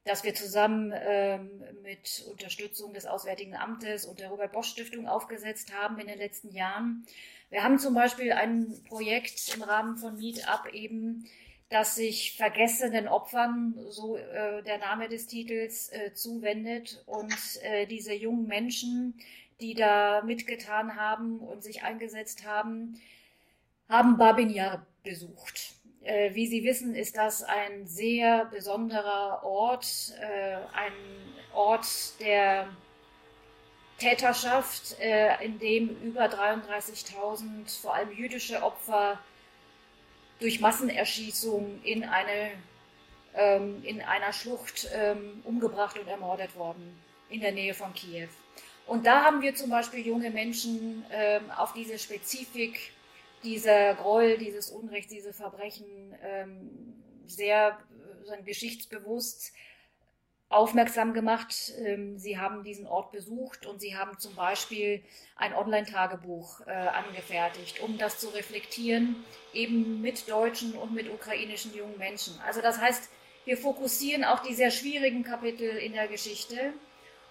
das 0.03 0.24
wir 0.24 0.36
zusammen 0.36 0.94
ähm, 0.96 1.63
mit 1.82 2.25
Unterstützung 2.30 2.94
des 2.94 3.06
Auswärtigen 3.06 3.56
Amtes 3.56 4.06
und 4.06 4.20
der 4.20 4.30
Robert-Bosch-Stiftung 4.30 5.08
aufgesetzt 5.08 5.74
haben 5.74 5.98
in 6.00 6.08
den 6.08 6.18
letzten 6.18 6.51
Jahren. 6.51 7.06
Wir 7.50 7.63
haben 7.63 7.80
zum 7.80 7.94
Beispiel 7.94 8.32
ein 8.32 8.84
Projekt 8.88 9.56
im 9.56 9.63
Rahmen 9.63 9.98
von 9.98 10.18
Meet-up 10.18 10.74
eben 10.74 11.27
das 11.72 11.96
sich 11.96 12.36
vergessenen 12.36 13.08
Opfern, 13.08 13.74
so 13.90 14.18
äh, 14.18 14.62
der 14.62 14.78
Name 14.78 15.08
des 15.08 15.25
Titels, 15.25 15.90
äh, 15.94 16.13
zuwendet. 16.13 17.01
Und 17.06 17.34
äh, 17.63 17.88
diese 17.88 18.13
jungen 18.13 18.46
Menschen, 18.46 19.18
die 19.62 19.74
da 19.74 20.22
mitgetan 20.22 20.98
haben 20.98 21.40
und 21.40 21.63
sich 21.63 21.84
eingesetzt 21.84 22.46
haben, 22.46 23.00
haben 23.88 24.18
Babin 24.18 24.50
Yar 24.50 24.86
besucht. 25.04 25.75
Äh, 26.01 26.36
wie 26.36 26.46
Sie 26.46 26.66
wissen, 26.66 26.94
ist 26.94 27.16
das 27.16 27.42
ein 27.42 27.88
sehr 27.88 28.46
besonderer 28.46 29.44
Ort, 29.46 30.13
äh, 30.20 30.58
ein 30.74 30.94
Ort 31.54 32.20
der 32.20 32.68
Täterschaft, 33.98 35.00
äh, 35.00 35.42
in 35.46 35.58
dem 35.58 35.90
über 36.01 36.25
33.000 36.25 37.82
vor 37.82 37.94
allem 37.94 38.12
jüdische 38.12 38.62
Opfer 38.62 39.20
durch 40.41 40.60
Massenerschießung 40.60 41.81
in, 41.83 42.03
eine, 42.03 42.51
ähm, 43.36 43.81
in 43.83 44.01
einer 44.01 44.33
Schlucht 44.33 44.89
ähm, 44.93 45.41
umgebracht 45.45 45.98
und 45.98 46.07
ermordet 46.07 46.55
worden, 46.55 47.00
in 47.29 47.39
der 47.39 47.53
Nähe 47.53 47.74
von 47.74 47.93
Kiew. 47.93 48.27
Und 48.88 49.05
da 49.05 49.24
haben 49.24 49.41
wir 49.41 49.55
zum 49.55 49.69
Beispiel 49.69 50.05
junge 50.05 50.31
Menschen 50.31 51.05
ähm, 51.12 51.50
auf 51.51 51.74
diese 51.74 51.98
Spezifik 51.98 52.91
dieser 53.43 53.93
Groll, 53.95 54.38
dieses 54.38 54.69
Unrecht, 54.69 55.12
diese 55.12 55.31
Verbrechen 55.31 55.86
ähm, 56.24 57.01
sehr 57.25 57.77
äh, 58.29 58.43
geschichtsbewusst 58.43 59.53
aufmerksam 60.51 61.13
gemacht. 61.13 61.74
Ähm, 61.79 62.17
sie 62.17 62.38
haben 62.38 62.63
diesen 62.63 62.86
Ort 62.86 63.12
besucht 63.12 63.65
und 63.65 63.79
sie 63.79 63.96
haben 63.96 64.17
zum 64.20 64.36
Beispiel 64.36 65.01
ein 65.36 65.53
Online-Tagebuch 65.53 66.62
äh, 66.67 66.72
angefertigt, 66.72 67.81
um 67.81 67.98
das 67.98 68.20
zu 68.20 68.29
reflektieren, 68.29 69.15
eben 69.53 70.01
mit 70.01 70.29
deutschen 70.29 70.74
und 70.74 70.93
mit 70.93 71.10
ukrainischen 71.10 71.74
jungen 71.74 71.98
Menschen. 71.98 72.39
Also 72.46 72.62
das 72.62 72.79
heißt, 72.79 73.10
wir 73.46 73.58
fokussieren 73.58 74.24
auch 74.24 74.39
die 74.43 74.53
sehr 74.53 74.72
schwierigen 74.72 75.24
Kapitel 75.24 75.70
in 75.70 75.93
der 75.93 76.08
Geschichte 76.08 76.74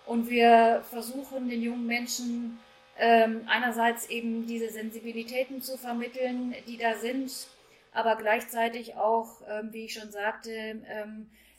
und 0.06 0.28
wir 0.28 0.82
versuchen 0.90 1.48
den 1.48 1.62
jungen 1.62 1.86
Menschen 1.86 2.58
ähm, 2.98 3.42
einerseits 3.46 4.08
eben 4.08 4.46
diese 4.46 4.70
Sensibilitäten 4.70 5.62
zu 5.62 5.78
vermitteln, 5.78 6.54
die 6.66 6.78
da 6.78 6.96
sind, 6.96 7.48
aber 7.92 8.16
gleichzeitig 8.16 8.96
auch, 8.96 9.40
ähm, 9.48 9.72
wie 9.72 9.84
ich 9.84 9.94
schon 9.94 10.10
sagte, 10.10 10.82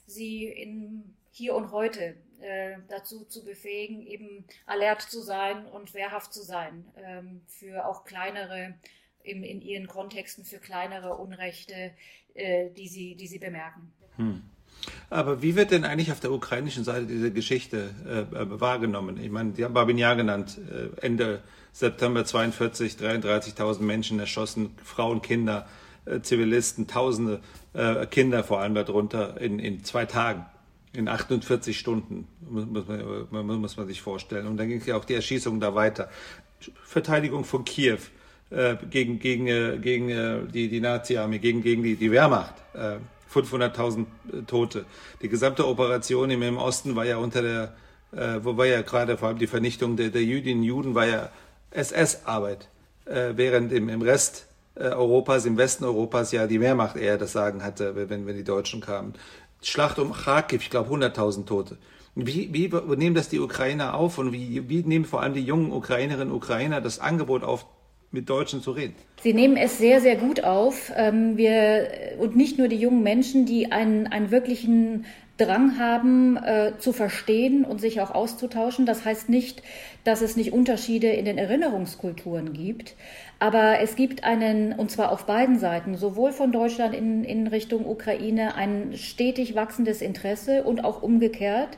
sie 0.05 0.45
in 0.45 1.15
hier 1.31 1.55
und 1.55 1.71
heute 1.71 2.15
äh, 2.41 2.77
dazu 2.89 3.25
zu 3.25 3.43
befähigen, 3.43 4.01
eben 4.01 4.45
alert 4.65 5.01
zu 5.01 5.21
sein 5.21 5.65
und 5.65 5.93
wehrhaft 5.93 6.33
zu 6.33 6.43
sein 6.43 6.85
ähm, 6.97 7.41
für 7.47 7.85
auch 7.85 8.03
kleinere, 8.03 8.75
in, 9.23 9.43
in 9.43 9.61
ihren 9.61 9.87
Kontexten 9.87 10.43
für 10.43 10.57
kleinere 10.57 11.15
Unrechte, 11.15 11.91
äh, 12.33 12.69
die, 12.71 12.87
sie, 12.87 13.15
die 13.15 13.27
sie 13.27 13.39
bemerken. 13.39 13.93
Hm. 14.17 14.41
Aber 15.09 15.41
wie 15.41 15.55
wird 15.55 15.71
denn 15.71 15.83
eigentlich 15.83 16.11
auf 16.11 16.19
der 16.19 16.31
ukrainischen 16.31 16.83
Seite 16.83 17.05
diese 17.05 17.31
Geschichte 17.31 17.91
äh, 18.05 18.59
wahrgenommen? 18.59 19.21
Ich 19.21 19.29
meine, 19.29 19.53
Sie 19.53 19.63
haben 19.63 19.73
Babinjar 19.73 20.15
genannt, 20.15 20.57
äh, 20.69 20.99
Ende 21.05 21.43
September 21.71 22.25
42, 22.25 22.93
33.000 22.93 23.81
Menschen 23.81 24.19
erschossen, 24.19 24.75
Frauen, 24.83 25.21
Kinder, 25.21 25.67
äh, 26.05 26.21
Zivilisten, 26.21 26.87
Tausende 26.87 27.41
äh, 27.73 28.05
Kinder 28.07 28.43
vor 28.43 28.59
allem 28.59 28.73
darunter 28.73 29.39
in, 29.39 29.59
in 29.59 29.83
zwei 29.83 30.05
Tagen 30.05 30.45
in 30.93 31.07
48 31.07 31.77
Stunden, 31.77 32.27
muss 32.49 32.85
man, 33.31 33.45
muss 33.45 33.77
man 33.77 33.87
sich 33.87 34.01
vorstellen. 34.01 34.47
Und 34.47 34.57
dann 34.57 34.67
ging 34.67 34.81
ja 34.85 34.97
auch 34.97 35.05
die 35.05 35.15
Erschießung 35.15 35.59
da 35.59 35.73
weiter. 35.73 36.09
Verteidigung 36.83 37.45
von 37.45 37.63
Kiew 37.63 37.99
äh, 38.49 38.75
gegen, 38.89 39.19
gegen, 39.19 39.47
äh, 39.47 39.77
gegen 39.81 40.09
äh, 40.09 40.39
die, 40.45 40.67
die 40.67 40.81
Nazi-Armee, 40.81 41.39
gegen, 41.39 41.61
gegen 41.61 41.83
die, 41.83 41.95
die 41.95 42.11
Wehrmacht. 42.11 42.55
Äh, 42.73 42.97
500.000 43.33 43.99
äh, 43.99 44.41
Tote. 44.45 44.85
Die 45.21 45.29
gesamte 45.29 45.67
Operation 45.67 46.29
im, 46.29 46.41
im 46.41 46.57
Osten 46.57 46.95
war 46.95 47.05
ja 47.05 47.17
unter 47.17 47.41
der, 47.41 47.73
äh, 48.11 48.43
wo 48.43 48.57
war 48.57 48.65
ja 48.65 48.81
gerade 48.81 49.17
vor 49.17 49.29
allem 49.29 49.39
die 49.39 49.47
Vernichtung 49.47 49.95
der, 49.95 50.09
der 50.09 50.23
Jüdinnen 50.23 50.63
Juden, 50.63 50.95
war 50.95 51.05
ja 51.05 51.29
SS-Arbeit, 51.71 52.67
äh, 53.05 53.31
während 53.35 53.71
im, 53.71 53.87
im 53.87 54.01
Rest 54.01 54.47
äh, 54.75 54.89
Europas, 54.89 55.45
im 55.45 55.57
Westen 55.57 55.85
Europas 55.85 56.31
ja 56.31 56.47
die 56.47 56.59
Wehrmacht 56.59 56.97
eher 56.97 57.17
das 57.17 57.31
Sagen 57.31 57.63
hatte, 57.63 58.09
wenn, 58.09 58.25
wenn 58.25 58.35
die 58.35 58.43
Deutschen 58.43 58.81
kamen. 58.81 59.13
Schlacht 59.61 59.99
um 59.99 60.13
Kharkiv, 60.13 60.63
ich 60.63 60.69
glaube 60.69 60.93
100.000 60.93 61.45
Tote. 61.45 61.77
Wie, 62.15 62.53
wie 62.53 62.69
nehmen 62.97 63.15
das 63.15 63.29
die 63.29 63.39
Ukrainer 63.39 63.93
auf 63.93 64.17
und 64.17 64.33
wie, 64.33 64.67
wie 64.67 64.83
nehmen 64.83 65.05
vor 65.05 65.21
allem 65.21 65.33
die 65.33 65.41
jungen 65.41 65.71
Ukrainerinnen 65.71 66.31
und 66.31 66.37
Ukrainer 66.37 66.81
das 66.81 66.99
Angebot 66.99 67.43
auf, 67.43 67.65
mit 68.11 68.29
Deutschen 68.29 68.61
zu 68.61 68.71
reden? 68.71 68.95
Sie 69.21 69.33
nehmen 69.33 69.55
es 69.55 69.77
sehr, 69.77 70.01
sehr 70.01 70.17
gut 70.17 70.43
auf. 70.43 70.91
Ähm, 70.95 71.37
wir, 71.37 71.87
und 72.19 72.35
nicht 72.35 72.57
nur 72.57 72.67
die 72.67 72.75
jungen 72.75 73.03
Menschen, 73.03 73.45
die 73.45 73.71
einen, 73.71 74.07
einen 74.07 74.31
wirklichen 74.31 75.05
Drang 75.45 75.79
haben, 75.79 76.37
äh, 76.37 76.73
zu 76.77 76.93
verstehen 76.93 77.65
und 77.65 77.81
sich 77.81 77.99
auch 77.99 78.11
auszutauschen. 78.11 78.85
Das 78.85 79.05
heißt 79.05 79.27
nicht, 79.27 79.63
dass 80.03 80.21
es 80.21 80.35
nicht 80.35 80.53
Unterschiede 80.53 81.07
in 81.07 81.25
den 81.25 81.37
Erinnerungskulturen 81.37 82.53
gibt. 82.53 82.95
Aber 83.39 83.79
es 83.79 83.95
gibt 83.95 84.23
einen, 84.23 84.73
und 84.73 84.91
zwar 84.91 85.11
auf 85.11 85.25
beiden 85.25 85.57
Seiten, 85.57 85.95
sowohl 85.95 86.31
von 86.31 86.51
Deutschland 86.51 86.93
in, 86.93 87.23
in 87.23 87.47
Richtung 87.47 87.87
Ukraine, 87.87 88.55
ein 88.55 88.93
stetig 88.95 89.55
wachsendes 89.55 90.03
Interesse 90.03 90.63
und 90.63 90.83
auch 90.83 91.01
umgekehrt. 91.01 91.77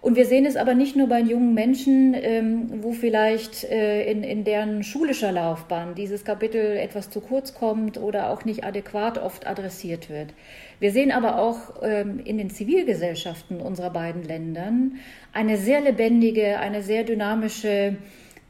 Und 0.00 0.16
wir 0.16 0.26
sehen 0.26 0.46
es 0.46 0.56
aber 0.56 0.74
nicht 0.74 0.94
nur 0.94 1.08
bei 1.08 1.20
jungen 1.20 1.54
Menschen, 1.54 2.14
ähm, 2.14 2.82
wo 2.82 2.92
vielleicht 2.92 3.64
äh, 3.64 4.08
in, 4.10 4.22
in 4.22 4.44
deren 4.44 4.84
schulischer 4.84 5.32
Laufbahn 5.32 5.94
dieses 5.96 6.24
Kapitel 6.24 6.76
etwas 6.76 7.10
zu 7.10 7.20
kurz 7.20 7.54
kommt 7.54 7.98
oder 7.98 8.30
auch 8.30 8.44
nicht 8.44 8.64
adäquat 8.64 9.18
oft 9.18 9.46
adressiert 9.46 10.08
wird. 10.08 10.34
Wir 10.78 10.92
sehen 10.92 11.10
aber 11.10 11.40
auch 11.40 11.82
ähm, 11.82 12.20
in 12.24 12.38
den 12.38 12.50
Zivilgesellschaften 12.50 13.60
unserer 13.60 13.90
beiden 13.90 14.22
Ländern 14.22 14.98
eine 15.32 15.56
sehr 15.56 15.80
lebendige, 15.80 16.60
eine 16.60 16.82
sehr 16.82 17.02
dynamische, 17.02 17.96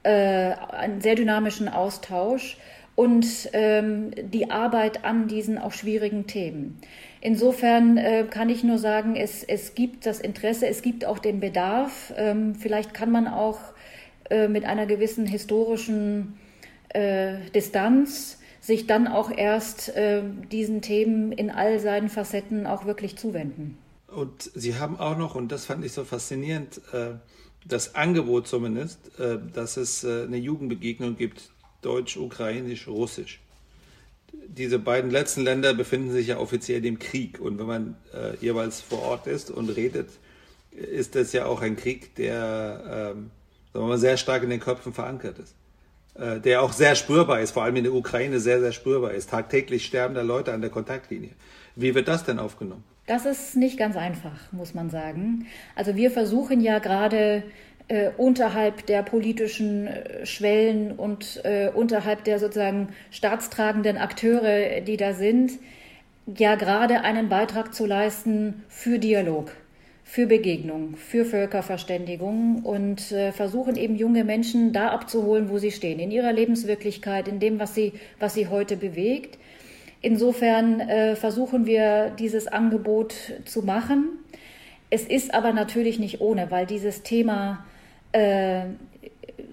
äh, 0.03 0.11
einen 0.11 1.01
sehr 1.01 1.15
dynamischen 1.15 1.69
Austausch 1.69 2.59
und 2.99 3.51
ähm, 3.53 4.11
die 4.17 4.51
Arbeit 4.51 5.05
an 5.05 5.29
diesen 5.29 5.57
auch 5.57 5.71
schwierigen 5.71 6.27
Themen. 6.27 6.81
Insofern 7.21 7.97
äh, 7.97 8.27
kann 8.29 8.49
ich 8.49 8.65
nur 8.65 8.79
sagen, 8.79 9.15
es, 9.15 9.45
es 9.45 9.77
gibt 9.77 10.05
das 10.05 10.19
Interesse, 10.19 10.67
es 10.67 10.83
gibt 10.83 11.05
auch 11.05 11.21
den 11.21 11.39
Bedarf. 11.39 12.13
Ähm, 12.17 12.57
vielleicht 12.57 12.95
kann 12.95 13.13
man 13.13 13.29
auch 13.29 13.61
äh, 14.31 14.49
mit 14.49 14.65
einer 14.65 14.87
gewissen 14.87 15.27
historischen 15.27 16.41
äh, 16.89 17.35
Distanz 17.55 18.41
sich 18.61 18.89
dann 18.89 19.07
auch 19.07 19.31
erst 19.31 19.91
äh, 19.91 20.23
diesen 20.51 20.83
Themen 20.83 21.31
in 21.31 21.53
all 21.53 21.79
seinen 21.79 22.09
Facetten 22.09 22.67
auch 22.67 22.85
wirklich 22.85 23.17
zuwenden. 23.17 23.79
Und 24.09 24.51
Sie 24.57 24.75
haben 24.75 24.99
auch 24.99 25.17
noch, 25.17 25.37
und 25.37 25.53
das 25.53 25.67
fand 25.67 25.85
ich 25.85 25.93
so 25.93 26.03
faszinierend, 26.03 26.81
äh, 26.93 27.11
das 27.65 27.95
Angebot 27.95 28.49
zumindest, 28.49 29.21
äh, 29.21 29.39
dass 29.55 29.77
es 29.77 30.05
eine 30.05 30.37
Jugendbegegnung 30.37 31.17
gibt, 31.17 31.53
Deutsch, 31.83 32.17
Ukrainisch, 32.17 32.87
Russisch 32.89 33.41
diese 34.33 34.79
beiden 34.79 35.11
letzten 35.11 35.43
Länder 35.43 35.75
befinden 35.75 36.11
sich 36.11 36.29
ja 36.29 36.39
offiziell 36.39 36.85
im 36.85 36.99
Krieg. 36.99 37.41
Und 37.41 37.59
wenn 37.59 37.67
man 37.67 37.97
äh, 38.15 38.37
jeweils 38.41 38.81
vor 38.81 39.03
Ort 39.03 39.27
ist 39.27 39.51
und 39.51 39.69
redet, 39.71 40.11
ist 40.73 41.15
das 41.15 41.33
ja 41.33 41.47
auch 41.47 41.63
ein 41.63 41.77
Krieg, 41.77 42.15
der 42.17 43.15
ähm, 43.15 43.31
sagen 43.73 43.85
wir 43.85 43.89
mal, 43.89 43.99
sehr 43.99 44.17
stark 44.17 44.43
in 44.43 44.51
den 44.51 44.61
Köpfen 44.61 44.93
verankert 44.93 45.39
ist. 45.39 45.55
Äh, 46.15 46.41
der 46.41 46.63
auch 46.63 46.73
sehr 46.73 46.95
spürbar 46.95 47.41
ist, 47.41 47.53
vor 47.53 47.65
allem 47.65 47.77
in 47.77 47.85
der 47.85 47.95
Ukraine 47.95 48.41
sehr, 48.41 48.61
sehr 48.61 48.73
spürbar 48.73 49.13
ist. 49.13 49.31
Tagtäglich 49.31 49.85
sterben 49.87 50.15
da 50.15 50.23
Leute 50.23 50.53
an 50.53 50.61
der 50.61 50.71
Kontaktlinie. 50.71 51.31
Wie 51.77 51.95
wird 51.95 52.09
das 52.09 52.25
denn 52.25 52.39
aufgenommen? 52.39 52.85
Das 53.07 53.25
ist 53.25 53.57
nicht 53.57 53.79
ganz 53.79 53.97
einfach, 53.97 54.53
muss 54.53 54.75
man 54.75 54.91
sagen. 54.91 55.47
Also 55.75 55.97
wir 55.97 56.11
versuchen 56.11 56.61
ja 56.61 56.79
gerade 56.79 57.43
äh, 57.89 58.11
unterhalb 58.17 58.87
der 58.87 59.03
politischen 59.03 59.87
äh, 59.87 60.27
Schwellen 60.27 60.93
und 60.93 61.41
äh, 61.45 61.71
unterhalb 61.75 62.25
der 62.25 62.39
sozusagen 62.39 62.89
staatstragenden 63.11 63.97
Akteure, 63.97 64.81
die 64.83 64.97
da 64.97 65.15
sind, 65.15 65.53
ja 66.27 66.55
gerade 66.55 67.01
einen 67.01 67.29
Beitrag 67.29 67.75
zu 67.75 67.87
leisten 67.87 68.63
für 68.69 68.99
Dialog, 68.99 69.53
für 70.05 70.27
Begegnung, 70.27 70.97
für 70.97 71.25
Völkerverständigung 71.25 72.63
und 72.63 73.11
äh, 73.13 73.33
versuchen 73.33 73.77
eben 73.77 73.97
junge 73.97 74.25
Menschen 74.25 74.73
da 74.73 74.89
abzuholen, 74.89 75.49
wo 75.49 75.59
sie 75.59 75.71
stehen, 75.71 75.99
in 75.99 76.11
ihrer 76.11 76.33
Lebenswirklichkeit, 76.33 77.29
in 77.29 77.41
dem, 77.41 77.59
was 77.59 77.75
sie, 77.75 77.95
was 78.19 78.35
sie 78.35 78.49
heute 78.49 78.77
bewegt. 78.77 79.39
Insofern 80.01 80.81
äh, 80.81 81.17
versuchen 81.17 81.67
wir 81.67 82.11
dieses 82.19 82.47
Angebot 82.47 83.15
zu 83.47 83.63
machen. 83.63 84.11
Es 84.91 85.05
ist 85.05 85.35
aber 85.35 85.53
natürlich 85.53 85.99
nicht 85.99 86.21
ohne, 86.21 86.51
weil 86.51 86.67
dieses 86.67 87.03
Thema 87.03 87.65
äh, 88.13 88.63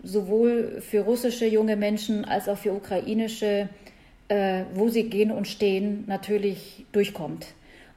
sowohl 0.03 0.81
für 0.81 1.01
russische 1.01 1.45
junge 1.45 1.75
Menschen 1.75 2.25
als 2.25 2.47
auch 2.47 2.57
für 2.57 2.73
ukrainische, 2.73 3.69
äh, 4.27 4.63
wo 4.73 4.89
sie 4.89 5.09
gehen 5.09 5.31
und 5.31 5.47
stehen, 5.47 6.03
natürlich 6.07 6.85
durchkommt. 6.91 7.47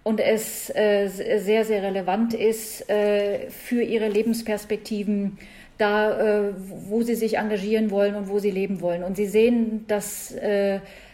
Und 0.04 0.20
es 0.20 0.74
äh, 0.74 1.08
sehr, 1.08 1.64
sehr 1.64 1.82
relevant 1.82 2.32
ist 2.32 2.88
äh, 2.88 3.50
für 3.50 3.82
ihre 3.82 4.08
Lebensperspektiven, 4.08 5.38
da, 5.76 6.46
äh, 6.48 6.52
wo 6.88 7.02
sie 7.02 7.14
sich 7.14 7.36
engagieren 7.36 7.90
wollen 7.90 8.14
und 8.14 8.28
wo 8.28 8.38
sie 8.38 8.50
leben 8.50 8.80
wollen. 8.80 9.02
Und 9.02 9.16
sie 9.16 9.26
sehen, 9.26 9.84
dass, 9.86 10.34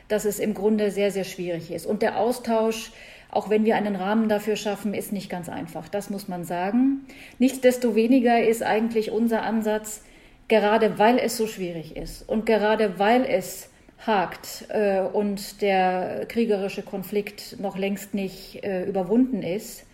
dass 0.09 0.25
es 0.25 0.39
im 0.39 0.55
Grunde 0.55 0.91
sehr, 0.91 1.11
sehr 1.11 1.25
schwierig 1.25 1.73
ist. 1.73 1.87
Und 1.87 2.03
der 2.03 2.19
Austausch 2.19 2.93
auch 3.35 3.51
wenn 3.51 3.65
wir 3.65 3.77
einen 3.77 3.97
Rahmen 3.97 4.29
dafür 4.29 4.57
schaffen, 4.57 4.95
ist 4.95 5.13
nicht 5.13 5.29
ganz 5.29 5.49
einfach. 5.49 5.89
Das 5.89 6.11
muss 6.11 6.29
man 6.29 6.45
sagen. 6.45 7.07
Nichtsdestoweniger 7.39 8.43
ist 8.43 8.63
eigentlich 8.63 9.11
unser 9.11 9.43
Ansatz, 9.43 10.03
gerade 10.49 10.99
weil 10.99 11.19
es 11.19 11.37
so 11.37 11.47
schwierig 11.47 11.97
ist 11.97 12.29
und 12.29 12.47
gerade 12.47 12.99
weil 12.99 13.25
es 13.25 13.71
hakt 14.07 14.67
äh, 14.69 15.01
und 15.01 15.63
der 15.63 16.27
kriegerische 16.29 16.83
Konflikt 16.83 17.59
noch 17.61 17.79
längst 17.79 18.15
nicht 18.15 18.63
äh, 18.63 18.85
überwunden 18.85 19.43
ist, 19.43 19.87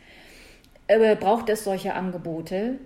äh, 0.88 1.14
braucht 1.16 1.48
es 1.48 1.64
solche 1.64 1.94
Angebote. 1.94 2.78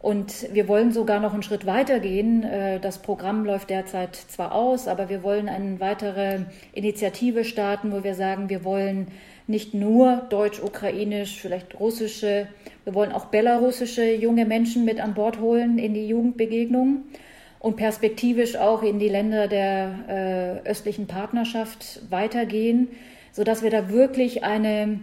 Und 0.00 0.52
wir 0.52 0.66
wollen 0.66 0.90
sogar 0.90 1.20
noch 1.20 1.32
einen 1.32 1.44
Schritt 1.44 1.64
weiter 1.64 2.00
gehen. 2.00 2.42
Äh, 2.42 2.80
das 2.80 2.98
Programm 2.98 3.44
läuft 3.44 3.70
derzeit 3.70 4.16
zwar 4.16 4.52
aus, 4.52 4.88
aber 4.88 5.08
wir 5.08 5.22
wollen 5.22 5.48
eine 5.48 5.78
weitere 5.78 6.40
Initiative 6.72 7.44
starten, 7.44 7.92
wo 7.92 8.02
wir 8.02 8.14
sagen, 8.14 8.48
wir 8.48 8.64
wollen 8.64 9.08
nicht 9.46 9.74
nur 9.74 10.22
deutsch, 10.30 10.60
ukrainisch, 10.60 11.40
vielleicht 11.40 11.78
russische, 11.78 12.46
wir 12.84 12.94
wollen 12.94 13.12
auch 13.12 13.26
belarussische 13.26 14.14
junge 14.14 14.44
Menschen 14.44 14.84
mit 14.84 15.00
an 15.00 15.14
Bord 15.14 15.40
holen 15.40 15.78
in 15.78 15.94
die 15.94 16.06
Jugendbegegnung 16.06 17.04
und 17.58 17.76
perspektivisch 17.76 18.56
auch 18.56 18.82
in 18.82 18.98
die 18.98 19.08
Länder 19.08 19.48
der 19.48 20.62
äh, 20.64 20.68
östlichen 20.68 21.06
Partnerschaft 21.06 22.00
weitergehen, 22.10 22.88
sodass 23.32 23.62
wir 23.62 23.70
da 23.70 23.88
wirklich 23.88 24.44
eine 24.44 25.00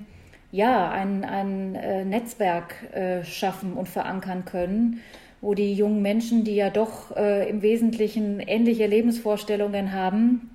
ja, 0.52 0.90
ein, 0.90 1.24
ein 1.26 1.76
äh, 1.76 2.06
Netzwerk 2.06 2.74
äh, 2.94 3.24
schaffen 3.24 3.74
und 3.74 3.88
verankern 3.88 4.46
können, 4.46 5.02
wo 5.42 5.54
die 5.54 5.74
jungen 5.74 6.02
Menschen, 6.02 6.44
die 6.44 6.56
ja 6.56 6.70
doch 6.70 7.16
äh, 7.16 7.48
im 7.48 7.62
Wesentlichen 7.62 8.40
ähnliche 8.40 8.88
Lebensvorstellungen 8.88 9.94
haben 9.94 10.49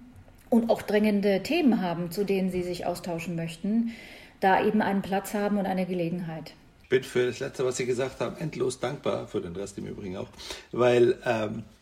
und 0.54 0.70
auch 0.70 0.82
drängende 0.82 1.42
Themen 1.42 1.82
haben, 1.82 2.12
zu 2.12 2.24
denen 2.24 2.50
sie 2.50 2.62
sich 2.62 2.86
austauschen 2.86 3.34
möchten, 3.34 3.92
da 4.38 4.64
eben 4.64 4.82
einen 4.82 5.02
Platz 5.02 5.34
haben 5.34 5.58
und 5.58 5.66
eine 5.66 5.84
Gelegenheit. 5.84 6.54
Ich 6.84 6.88
bin 6.88 7.02
für 7.02 7.26
das 7.26 7.40
Letzte, 7.40 7.64
was 7.64 7.76
Sie 7.76 7.86
gesagt 7.86 8.20
haben, 8.20 8.36
endlos 8.38 8.78
dankbar, 8.78 9.26
für 9.26 9.40
den 9.40 9.56
Rest 9.56 9.78
im 9.78 9.86
Übrigen 9.86 10.16
auch, 10.16 10.28
weil 10.70 11.16
ähm, 11.26 11.58
äh, 11.58 11.73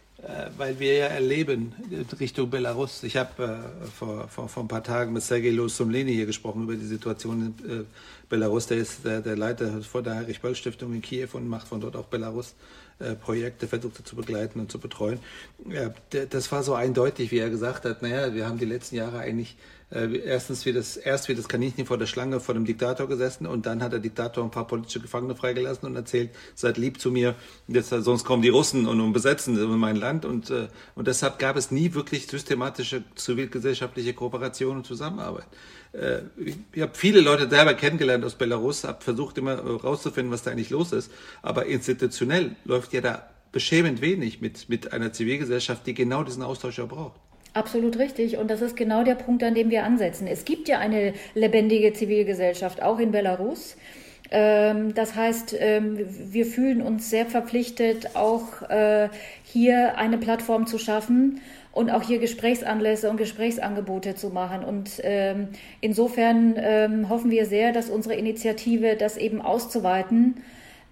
weil 0.56 0.78
wir 0.78 0.94
ja 0.94 1.06
erleben 1.06 1.74
Richtung 2.20 2.48
Belarus. 2.48 3.02
Ich 3.02 3.16
habe 3.16 3.42
äh, 3.42 3.86
vor, 3.86 4.28
vor, 4.28 4.48
vor 4.48 4.62
ein 4.62 4.68
paar 4.68 4.84
Tagen 4.84 5.12
mit 5.12 5.22
Sergei 5.22 5.50
Losumleni 5.50 6.12
hier 6.12 6.26
gesprochen 6.26 6.62
über 6.62 6.74
die 6.74 6.86
Situation 6.86 7.54
in 7.58 7.80
äh, 7.80 7.84
Belarus. 8.28 8.68
Der 8.68 8.78
ist 8.78 9.04
der, 9.04 9.20
der 9.20 9.36
Leiter 9.36 9.82
vor 9.82 10.02
der 10.02 10.14
Heinrich-Böll-Stiftung 10.14 10.94
in 10.94 11.02
Kiew 11.02 11.28
und 11.32 11.48
macht 11.48 11.66
von 11.66 11.80
dort 11.80 11.96
auch 11.96 12.06
Belarus 12.06 12.54
äh, 13.00 13.16
versucht 13.66 14.06
zu 14.06 14.16
begleiten 14.16 14.60
und 14.60 14.70
zu 14.70 14.78
betreuen. 14.78 15.18
Ja, 15.68 15.92
das 16.10 16.52
war 16.52 16.62
so 16.62 16.74
eindeutig, 16.74 17.32
wie 17.32 17.38
er 17.38 17.50
gesagt 17.50 17.84
hat, 17.84 18.02
naja, 18.02 18.32
wir 18.32 18.46
haben 18.46 18.58
die 18.58 18.64
letzten 18.64 18.96
Jahre 18.96 19.18
eigentlich 19.18 19.56
äh, 19.92 20.16
erstens 20.24 20.64
wie 20.64 20.72
das, 20.72 20.96
erst 20.96 21.28
wie 21.28 21.34
das 21.34 21.48
Kaninchen 21.48 21.86
vor 21.86 21.98
der 21.98 22.06
Schlange 22.06 22.40
vor 22.40 22.54
dem 22.54 22.64
Diktator 22.64 23.08
gesessen 23.08 23.46
und 23.46 23.66
dann 23.66 23.82
hat 23.82 23.92
der 23.92 24.00
Diktator 24.00 24.42
ein 24.42 24.50
paar 24.50 24.66
politische 24.66 25.00
Gefangene 25.00 25.36
freigelassen 25.36 25.86
und 25.86 25.96
erzählt, 25.96 26.30
seid 26.54 26.78
lieb 26.78 27.00
zu 27.00 27.10
mir, 27.10 27.34
jetzt, 27.68 27.90
sonst 27.90 28.24
kommen 28.24 28.42
die 28.42 28.48
Russen 28.48 28.86
und, 28.86 29.00
und 29.00 29.12
besetzen 29.12 29.54
mein 29.78 29.96
Land 29.96 30.24
und, 30.24 30.50
äh, 30.50 30.68
und 30.94 31.08
deshalb 31.08 31.38
gab 31.38 31.56
es 31.56 31.70
nie 31.70 31.94
wirklich 31.94 32.26
systematische 32.26 33.04
zivilgesellschaftliche 33.14 34.14
Kooperation 34.14 34.78
und 34.78 34.86
Zusammenarbeit. 34.86 35.46
Äh, 35.92 36.20
ich 36.72 36.80
habe 36.80 36.92
viele 36.94 37.20
Leute 37.20 37.48
selber 37.48 37.74
kennengelernt 37.74 38.24
aus 38.24 38.36
Belarus, 38.36 38.84
habe 38.84 39.02
versucht 39.02 39.36
immer 39.38 39.58
rauszufinden, 39.60 40.32
was 40.32 40.42
da 40.42 40.52
eigentlich 40.52 40.70
los 40.70 40.92
ist, 40.92 41.10
aber 41.42 41.66
institutionell 41.66 42.56
läuft 42.64 42.92
ja 42.92 43.00
da 43.02 43.28
beschämend 43.52 44.00
wenig 44.00 44.40
mit, 44.40 44.70
mit 44.70 44.92
einer 44.94 45.12
Zivilgesellschaft, 45.12 45.86
die 45.86 45.92
genau 45.92 46.24
diesen 46.24 46.42
Austausch 46.42 46.78
ja 46.78 46.86
braucht. 46.86 47.20
Absolut 47.54 47.98
richtig. 47.98 48.38
Und 48.38 48.50
das 48.50 48.62
ist 48.62 48.76
genau 48.76 49.04
der 49.04 49.14
Punkt, 49.14 49.42
an 49.42 49.54
dem 49.54 49.70
wir 49.70 49.84
ansetzen. 49.84 50.26
Es 50.26 50.44
gibt 50.44 50.68
ja 50.68 50.78
eine 50.78 51.12
lebendige 51.34 51.92
Zivilgesellschaft, 51.92 52.82
auch 52.82 52.98
in 52.98 53.12
Belarus. 53.12 53.76
Ähm, 54.30 54.94
das 54.94 55.14
heißt, 55.14 55.54
ähm, 55.58 55.98
wir 56.08 56.46
fühlen 56.46 56.80
uns 56.80 57.10
sehr 57.10 57.26
verpflichtet, 57.26 58.16
auch 58.16 58.62
äh, 58.70 59.10
hier 59.44 59.98
eine 59.98 60.16
Plattform 60.16 60.66
zu 60.66 60.78
schaffen 60.78 61.42
und 61.72 61.90
auch 61.90 62.02
hier 62.02 62.18
Gesprächsanlässe 62.18 63.10
und 63.10 63.18
Gesprächsangebote 63.18 64.14
zu 64.14 64.30
machen. 64.30 64.64
Und 64.64 65.00
ähm, 65.02 65.48
insofern 65.80 67.08
hoffen 67.08 67.30
wir 67.30 67.46
sehr, 67.46 67.72
dass 67.72 67.88
unsere 67.88 68.14
Initiative, 68.14 68.96
das 68.96 69.16
eben 69.16 69.40
auszuweiten, 69.40 70.36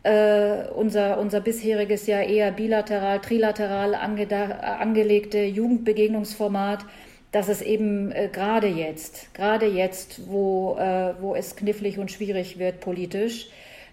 äh, 0.02 0.68
unser, 0.74 1.18
unser 1.18 1.40
bisheriges 1.40 2.06
ja 2.06 2.20
eher 2.20 2.52
bilateral, 2.52 3.20
trilateral 3.20 3.94
angelegte 3.94 5.44
Jugendbegegnungsformat, 5.44 6.84
dass 7.32 7.48
es 7.48 7.62
eben 7.62 8.10
äh, 8.10 8.28
gerade 8.32 8.66
jetzt, 8.66 9.32
gerade 9.34 9.66
jetzt, 9.66 10.28
wo, 10.28 10.76
äh, 10.78 11.14
wo 11.20 11.34
es 11.34 11.56
knifflig 11.56 11.98
und 11.98 12.10
schwierig 12.10 12.58
wird 12.58 12.80
politisch, 12.80 13.48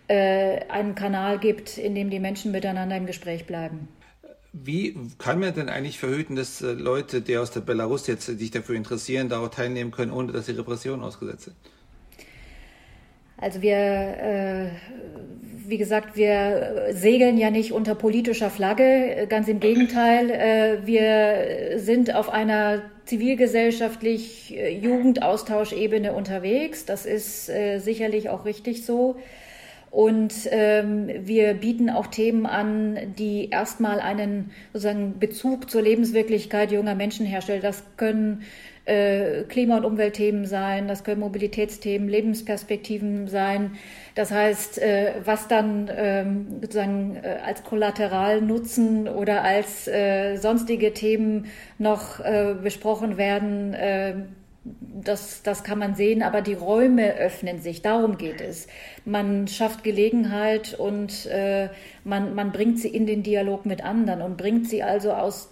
äh, 0.08 0.62
einen 0.70 0.96
Kanal 0.96 1.38
gibt, 1.40 1.78
in 1.78 1.94
dem 1.94 2.10
die 2.10 2.20
Menschen 2.20 2.52
miteinander 2.52 2.96
im 2.96 3.06
Gespräch 3.06 3.46
bleiben. 3.46 3.90
Wie 4.54 4.98
kann 5.20 5.40
man 5.40 5.54
denn 5.54 5.70
eigentlich 5.70 6.00
verhüten, 6.00 6.36
dass 6.36 6.62
äh, 6.62 6.72
Leute, 6.72 7.22
die 7.22 7.38
aus 7.38 7.52
der 7.52 7.62
Belarus 7.62 8.08
jetzt 8.08 8.26
sich 8.26 8.50
dafür 8.50 8.76
interessieren, 8.76 9.30
daran 9.30 9.52
teilnehmen 9.52 9.92
können, 9.92 10.12
ohne 10.12 10.32
dass 10.32 10.48
sie 10.48 10.54
Repressionen 10.54 11.04
ausgesetzt 11.04 11.44
sind? 11.44 11.56
Also 13.40 13.62
wir, 13.62 13.78
äh, 13.78 14.66
wie 15.68 15.78
gesagt, 15.78 16.16
wir 16.18 16.88
segeln 16.92 17.38
ja 17.38 17.52
nicht 17.52 17.72
unter 17.72 17.94
politischer 17.94 18.50
Flagge, 18.50 19.28
ganz 19.30 19.48
im 19.48 19.60
Gegenteil. 19.60 20.32
Äh, 20.32 20.88
wir 20.88 21.80
sind 21.80 22.16
auf 22.16 22.30
einer 22.30 22.82
zivilgesellschaftlich 23.06 24.58
äh, 24.58 24.76
Jugendaustauschebene 24.76 26.14
unterwegs. 26.14 26.86
Das 26.86 27.06
ist 27.06 27.50
äh, 27.50 27.78
sicherlich 27.80 28.30
auch 28.30 28.46
richtig 28.46 28.86
so. 28.86 29.18
Und 29.90 30.34
ähm, 30.52 31.10
wir 31.22 31.54
bieten 31.54 31.90
auch 31.90 32.08
Themen 32.08 32.46
an, 32.46 32.98
die 33.18 33.50
erstmal 33.50 34.00
einen 34.00 34.52
sozusagen 34.74 35.18
Bezug 35.20 35.70
zur 35.70 35.82
Lebenswirklichkeit 35.82 36.72
junger 36.72 36.96
Menschen 36.96 37.26
herstellen. 37.26 37.62
Das 37.62 37.84
können 37.96 38.44
äh, 38.88 39.44
Klima- 39.44 39.78
und 39.78 39.86
Umweltthemen 39.86 40.46
sein, 40.46 40.88
das 40.88 41.04
können 41.04 41.20
Mobilitätsthemen, 41.20 42.08
Lebensperspektiven 42.08 43.28
sein. 43.28 43.72
Das 44.16 44.32
heißt, 44.32 44.80
äh, 44.80 45.14
was 45.24 45.48
dann 45.48 45.92
ähm, 45.94 46.48
sozusagen 46.62 47.18
äh, 47.18 47.40
als 47.46 47.64
Kollateralnutzen 47.64 49.08
oder 49.08 49.44
als 49.44 49.88
äh, 49.88 50.38
sonstige 50.38 50.94
Themen 50.94 51.48
noch 51.78 52.20
äh, 52.20 52.56
besprochen 52.62 53.18
werden, 53.18 53.74
äh, 53.74 54.16
das, 54.80 55.44
das 55.44 55.64
kann 55.64 55.80
man 55.80 55.96
sehen, 55.96 56.24
aber 56.24 56.42
die 56.42 56.54
Räume 56.54 57.16
öffnen 57.16 57.62
sich, 57.62 57.82
darum 57.82 58.18
geht 58.18 58.42
es. 58.42 58.68
Man 59.06 59.48
schafft 59.48 59.84
Gelegenheit 59.84 60.74
und 60.74 61.26
äh, 61.28 61.70
man, 62.04 62.36
man 62.36 62.52
bringt 62.52 62.80
sie 62.80 62.90
in 62.90 63.06
den 63.06 63.24
Dialog 63.24 63.66
mit 63.66 63.84
anderen 63.84 64.22
und 64.22 64.38
bringt 64.38 64.70
sie 64.70 64.84
also 64.84 65.12
aus 65.14 65.50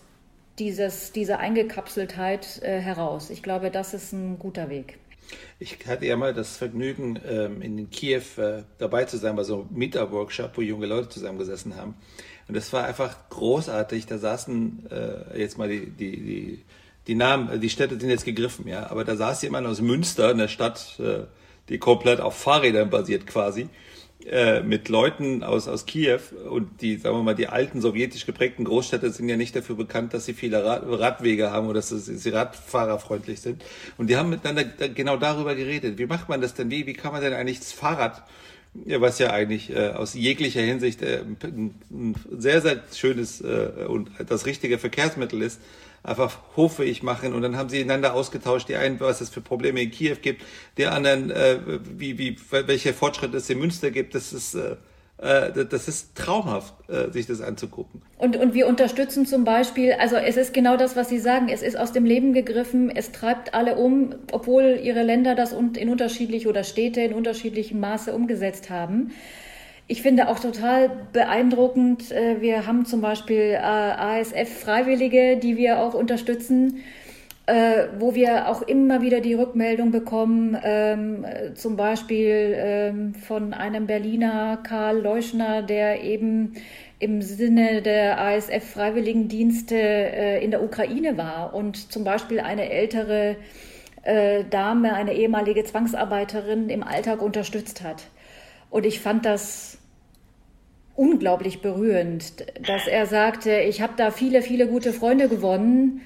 dieses, 0.59 1.11
diese 1.11 1.39
Eingekapseltheit 1.39 2.61
äh, 2.63 2.79
heraus. 2.79 3.29
Ich 3.29 3.43
glaube, 3.43 3.71
das 3.71 3.93
ist 3.93 4.13
ein 4.13 4.39
guter 4.39 4.69
Weg. 4.69 4.97
Ich 5.59 5.77
hatte 5.87 6.05
ja 6.05 6.15
mal 6.17 6.33
das 6.33 6.57
Vergnügen, 6.57 7.19
ähm, 7.27 7.61
in 7.61 7.89
Kiew 7.89 8.21
äh, 8.37 8.63
dabei 8.77 9.05
zu 9.05 9.17
sein 9.17 9.35
bei 9.35 9.43
so 9.43 9.61
einem 9.61 9.67
Meetup-Workshop, 9.71 10.51
wo 10.55 10.61
junge 10.61 10.85
Leute 10.85 11.09
zusammengesessen 11.09 11.75
haben. 11.75 11.95
Und 12.47 12.55
das 12.55 12.71
war 12.73 12.85
einfach 12.85 13.29
großartig. 13.29 14.05
Da 14.05 14.17
saßen 14.17 14.85
äh, 14.91 15.39
jetzt 15.39 15.57
mal 15.57 15.67
die, 15.67 15.87
die, 15.87 16.11
die, 16.17 16.65
die 17.07 17.15
Namen, 17.15 17.59
die 17.59 17.69
Städte 17.69 17.99
sind 17.99 18.09
jetzt 18.09 18.25
gegriffen, 18.25 18.67
ja, 18.67 18.89
aber 18.89 19.03
da 19.03 19.15
saß 19.15 19.41
jemand 19.43 19.67
aus 19.67 19.81
Münster, 19.81 20.29
eine 20.29 20.49
Stadt, 20.49 20.99
äh, 20.99 21.25
die 21.69 21.77
komplett 21.77 22.19
auf 22.19 22.37
Fahrrädern 22.37 22.89
basiert 22.89 23.27
quasi. 23.27 23.69
Äh, 24.25 24.61
mit 24.61 24.89
Leuten 24.89 25.43
aus, 25.43 25.67
aus 25.67 25.85
Kiew 25.85 26.19
und 26.49 26.81
die, 26.81 26.97
sagen 26.97 27.15
wir 27.15 27.21
mal, 27.21 27.35
die 27.35 27.47
alten 27.47 27.79
sowjetisch 27.79 28.25
geprägten 28.25 28.63
Großstädte 28.63 29.11
sind 29.11 29.29
ja 29.29 29.37
nicht 29.37 29.55
dafür 29.55 29.75
bekannt, 29.75 30.15
dass 30.15 30.25
sie 30.25 30.33
viele 30.33 30.63
Rad, 30.65 30.81
Radwege 30.87 31.51
haben 31.51 31.67
oder 31.67 31.75
dass 31.81 31.89
sie 31.89 32.29
radfahrerfreundlich 32.29 33.41
sind. 33.41 33.63
Und 33.97 34.09
die 34.09 34.17
haben 34.17 34.29
miteinander 34.29 34.63
genau 34.63 35.17
darüber 35.17 35.53
geredet. 35.53 35.99
Wie 35.99 36.07
macht 36.07 36.27
man 36.27 36.41
das 36.41 36.55
denn? 36.55 36.71
Wie, 36.71 36.87
wie 36.87 36.93
kann 36.93 37.11
man 37.11 37.21
denn 37.21 37.33
eigentlich 37.33 37.59
das 37.59 37.71
Fahrrad 37.71 38.23
ja, 38.83 38.99
was 38.99 39.19
ja 39.19 39.31
eigentlich 39.31 39.73
äh, 39.73 39.91
aus 39.91 40.15
jeglicher 40.15 40.61
Hinsicht 40.61 41.01
äh, 41.01 41.21
ein, 41.21 41.75
ein 41.91 42.15
sehr, 42.37 42.61
sehr 42.61 42.83
schönes 42.93 43.41
äh, 43.41 43.85
und 43.87 44.09
das 44.27 44.45
richtige 44.45 44.79
Verkehrsmittel 44.79 45.41
ist, 45.41 45.61
einfach 46.05 46.37
hoffähig 46.55 47.03
machen 47.03 47.33
und 47.33 47.41
dann 47.41 47.57
haben 47.57 47.69
sie 47.69 47.81
einander 47.81 48.13
ausgetauscht, 48.13 48.69
die 48.69 48.75
einen, 48.75 48.99
was 48.99 49.21
es 49.21 49.29
für 49.29 49.41
Probleme 49.41 49.81
in 49.81 49.91
Kiew 49.91 50.17
gibt, 50.21 50.43
die 50.77 50.85
anderen, 50.85 51.31
äh, 51.31 51.57
wie, 51.83 52.17
wie, 52.17 52.37
welche 52.51 52.93
Fortschritte 52.93 53.37
es 53.37 53.49
in 53.49 53.59
Münster 53.59 53.91
gibt, 53.91 54.15
das 54.15 54.31
ist, 54.31 54.55
äh, 54.55 54.75
äh 55.17 55.65
das 55.65 55.87
ist 55.87 56.15
traumhaft, 56.15 56.73
äh, 56.89 57.11
sich 57.11 57.25
das 57.25 57.41
anzugucken. 57.41 58.01
Und, 58.17 58.37
und 58.37 58.53
wir 58.53 58.67
unterstützen 58.67 59.25
zum 59.25 59.43
Beispiel, 59.43 59.93
also 59.93 60.15
es 60.15 60.37
ist 60.37 60.53
genau 60.53 60.77
das, 60.77 60.95
was 60.95 61.09
Sie 61.09 61.19
sagen, 61.19 61.49
es 61.49 61.61
ist 61.61 61.77
aus 61.77 61.91
dem 61.91 62.05
Leben 62.05 62.33
gegriffen, 62.33 62.91
es 62.95 63.11
treibt 63.11 63.53
alle 63.53 63.75
um, 63.75 64.15
obwohl 64.31 64.79
ihre 64.81 65.03
Länder 65.03 65.35
das 65.35 65.53
in 65.53 65.89
unterschiedlich 65.89 66.47
oder 66.47 66.63
Städte 66.63 67.01
in 67.01 67.13
unterschiedlichem 67.13 67.79
Maße 67.79 68.13
umgesetzt 68.13 68.69
haben. 68.69 69.11
Ich 69.87 70.01
finde 70.01 70.29
auch 70.29 70.39
total 70.39 70.89
beeindruckend, 71.13 72.11
äh, 72.11 72.41
wir 72.41 72.65
haben 72.65 72.85
zum 72.85 73.01
Beispiel 73.01 73.51
äh, 73.53 73.57
ASF-Freiwillige, 73.59 75.37
die 75.37 75.57
wir 75.57 75.79
auch 75.79 75.93
unterstützen, 75.93 76.81
äh, 77.45 77.85
wo 77.99 78.15
wir 78.15 78.49
auch 78.49 78.63
immer 78.63 79.03
wieder 79.03 79.21
die 79.21 79.35
Rückmeldung 79.35 79.91
bekommen, 79.91 80.57
ähm, 80.63 81.23
zum 81.53 81.75
Beispiel 81.75 82.55
ähm, 82.57 83.13
von 83.13 83.53
einem 83.53 83.85
Berliner 83.85 84.57
Karl 84.63 85.01
Leuschner, 85.01 85.61
der 85.61 86.03
eben 86.03 86.53
im 86.97 87.21
Sinne 87.21 87.83
der 87.83 88.19
ASF-Freiwilligendienste 88.19 89.75
in 90.41 90.49
der 90.49 90.63
Ukraine 90.63 91.17
war 91.17 91.53
und 91.53 91.91
zum 91.91 92.03
Beispiel 92.05 92.39
eine 92.39 92.69
ältere 92.69 93.35
Dame, 94.49 94.93
eine 94.93 95.13
ehemalige 95.13 95.65
Zwangsarbeiterin 95.65 96.69
im 96.69 96.83
Alltag 96.83 97.21
unterstützt 97.21 97.83
hat. 97.83 98.05
Und 98.69 98.85
ich 98.85 99.01
fand 99.01 99.25
das 99.25 99.74
unglaublich 100.95 101.61
berührend, 101.61 102.45
dass 102.65 102.87
er 102.87 103.05
sagte, 103.05 103.59
ich 103.59 103.81
habe 103.81 103.93
da 103.97 104.11
viele, 104.11 104.41
viele 104.41 104.67
gute 104.67 104.93
Freunde 104.93 105.27
gewonnen, 105.27 106.01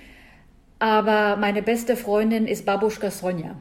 aber 0.80 1.38
meine 1.38 1.62
beste 1.62 1.96
Freundin 1.96 2.48
ist 2.48 2.66
Babuschka 2.66 3.12
Sonja. 3.12 3.56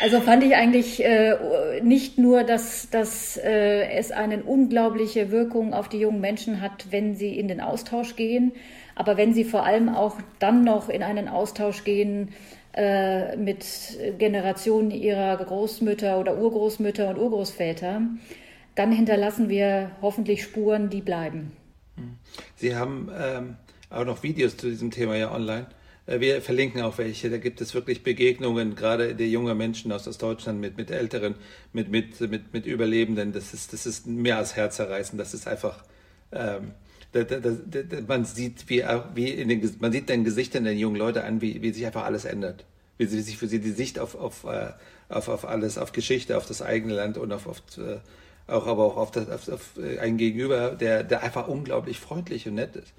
Also 0.00 0.20
fand 0.20 0.44
ich 0.44 0.54
eigentlich 0.54 1.04
äh, 1.04 1.80
nicht 1.82 2.18
nur, 2.18 2.44
dass, 2.44 2.88
dass 2.90 3.36
äh, 3.36 3.88
es 3.90 4.12
eine 4.12 4.44
unglaubliche 4.44 5.32
Wirkung 5.32 5.74
auf 5.74 5.88
die 5.88 5.98
jungen 5.98 6.20
Menschen 6.20 6.60
hat, 6.60 6.86
wenn 6.90 7.16
sie 7.16 7.36
in 7.36 7.48
den 7.48 7.60
Austausch 7.60 8.14
gehen, 8.14 8.52
aber 8.94 9.16
wenn 9.16 9.34
sie 9.34 9.44
vor 9.44 9.64
allem 9.64 9.88
auch 9.88 10.16
dann 10.38 10.62
noch 10.62 10.88
in 10.88 11.02
einen 11.02 11.28
Austausch 11.28 11.82
gehen 11.82 12.30
äh, 12.74 13.36
mit 13.36 13.64
Generationen 14.18 14.92
ihrer 14.92 15.36
Großmütter 15.36 16.20
oder 16.20 16.38
Urgroßmütter 16.38 17.08
und 17.10 17.18
Urgroßväter, 17.18 18.02
dann 18.78 18.92
hinterlassen 18.92 19.48
wir 19.48 19.90
hoffentlich 20.00 20.44
Spuren, 20.44 20.88
die 20.88 21.00
bleiben. 21.00 21.50
Sie 22.54 22.76
haben 22.76 23.10
ähm, 23.18 23.56
auch 23.90 24.04
noch 24.04 24.22
Videos 24.22 24.56
zu 24.56 24.70
diesem 24.70 24.92
Thema 24.92 25.16
ja 25.16 25.34
online. 25.34 25.66
Äh, 26.06 26.20
wir 26.20 26.40
verlinken 26.42 26.82
auch 26.82 26.96
welche. 26.98 27.28
Da 27.28 27.38
gibt 27.38 27.60
es 27.60 27.74
wirklich 27.74 28.04
Begegnungen, 28.04 28.76
gerade 28.76 29.16
der 29.16 29.26
jungen 29.26 29.58
Menschen 29.58 29.90
aus, 29.90 30.04
Deutschland 30.18 30.60
mit, 30.60 30.76
mit 30.76 30.92
Älteren, 30.92 31.34
mit, 31.72 31.90
mit, 31.90 32.20
mit, 32.20 32.52
mit 32.52 32.66
Überlebenden. 32.66 33.32
Das 33.32 33.52
ist, 33.52 33.72
das 33.72 33.84
ist 33.84 34.06
mehr 34.06 34.38
als 34.38 34.54
herzerreißend. 34.54 35.20
Das 35.20 35.34
ist 35.34 35.48
einfach, 35.48 35.82
ähm, 36.30 36.70
da, 37.10 37.24
da, 37.24 37.38
da, 37.40 38.00
man 38.06 38.24
sieht, 38.24 38.68
wie, 38.68 38.84
wie 39.14 39.30
in 39.30 39.48
den, 39.48 39.76
man 39.80 39.90
sieht 39.90 40.08
den 40.08 40.22
Gesichtern 40.22 40.62
der 40.62 40.74
jungen 40.74 40.96
Leute 40.96 41.24
an, 41.24 41.40
wie, 41.40 41.62
wie 41.62 41.72
sich 41.72 41.84
einfach 41.84 42.04
alles 42.04 42.24
ändert. 42.24 42.64
Wie 42.96 43.06
sich 43.06 43.38
für 43.38 43.48
sie 43.48 43.58
die 43.58 43.72
Sicht 43.72 43.98
auf, 43.98 44.14
auf, 44.14 44.44
äh, 44.44 44.70
auf, 45.08 45.28
auf 45.28 45.44
alles, 45.46 45.78
auf 45.78 45.90
Geschichte, 45.90 46.36
auf 46.36 46.46
das 46.46 46.62
eigene 46.62 46.94
Land 46.94 47.18
und 47.18 47.32
auf, 47.32 47.48
auf 47.48 47.62
äh, 47.78 47.98
auch 48.48 48.66
aber 48.66 48.84
auch 48.84 48.96
auf, 48.96 49.10
das, 49.10 49.28
auf, 49.28 49.48
auf 49.48 49.70
einen 50.00 50.16
Gegenüber, 50.16 50.70
der, 50.70 51.04
der 51.04 51.22
einfach 51.22 51.48
unglaublich 51.48 52.00
freundlich 52.00 52.48
und 52.48 52.54
nett 52.54 52.76
ist. 52.76 52.92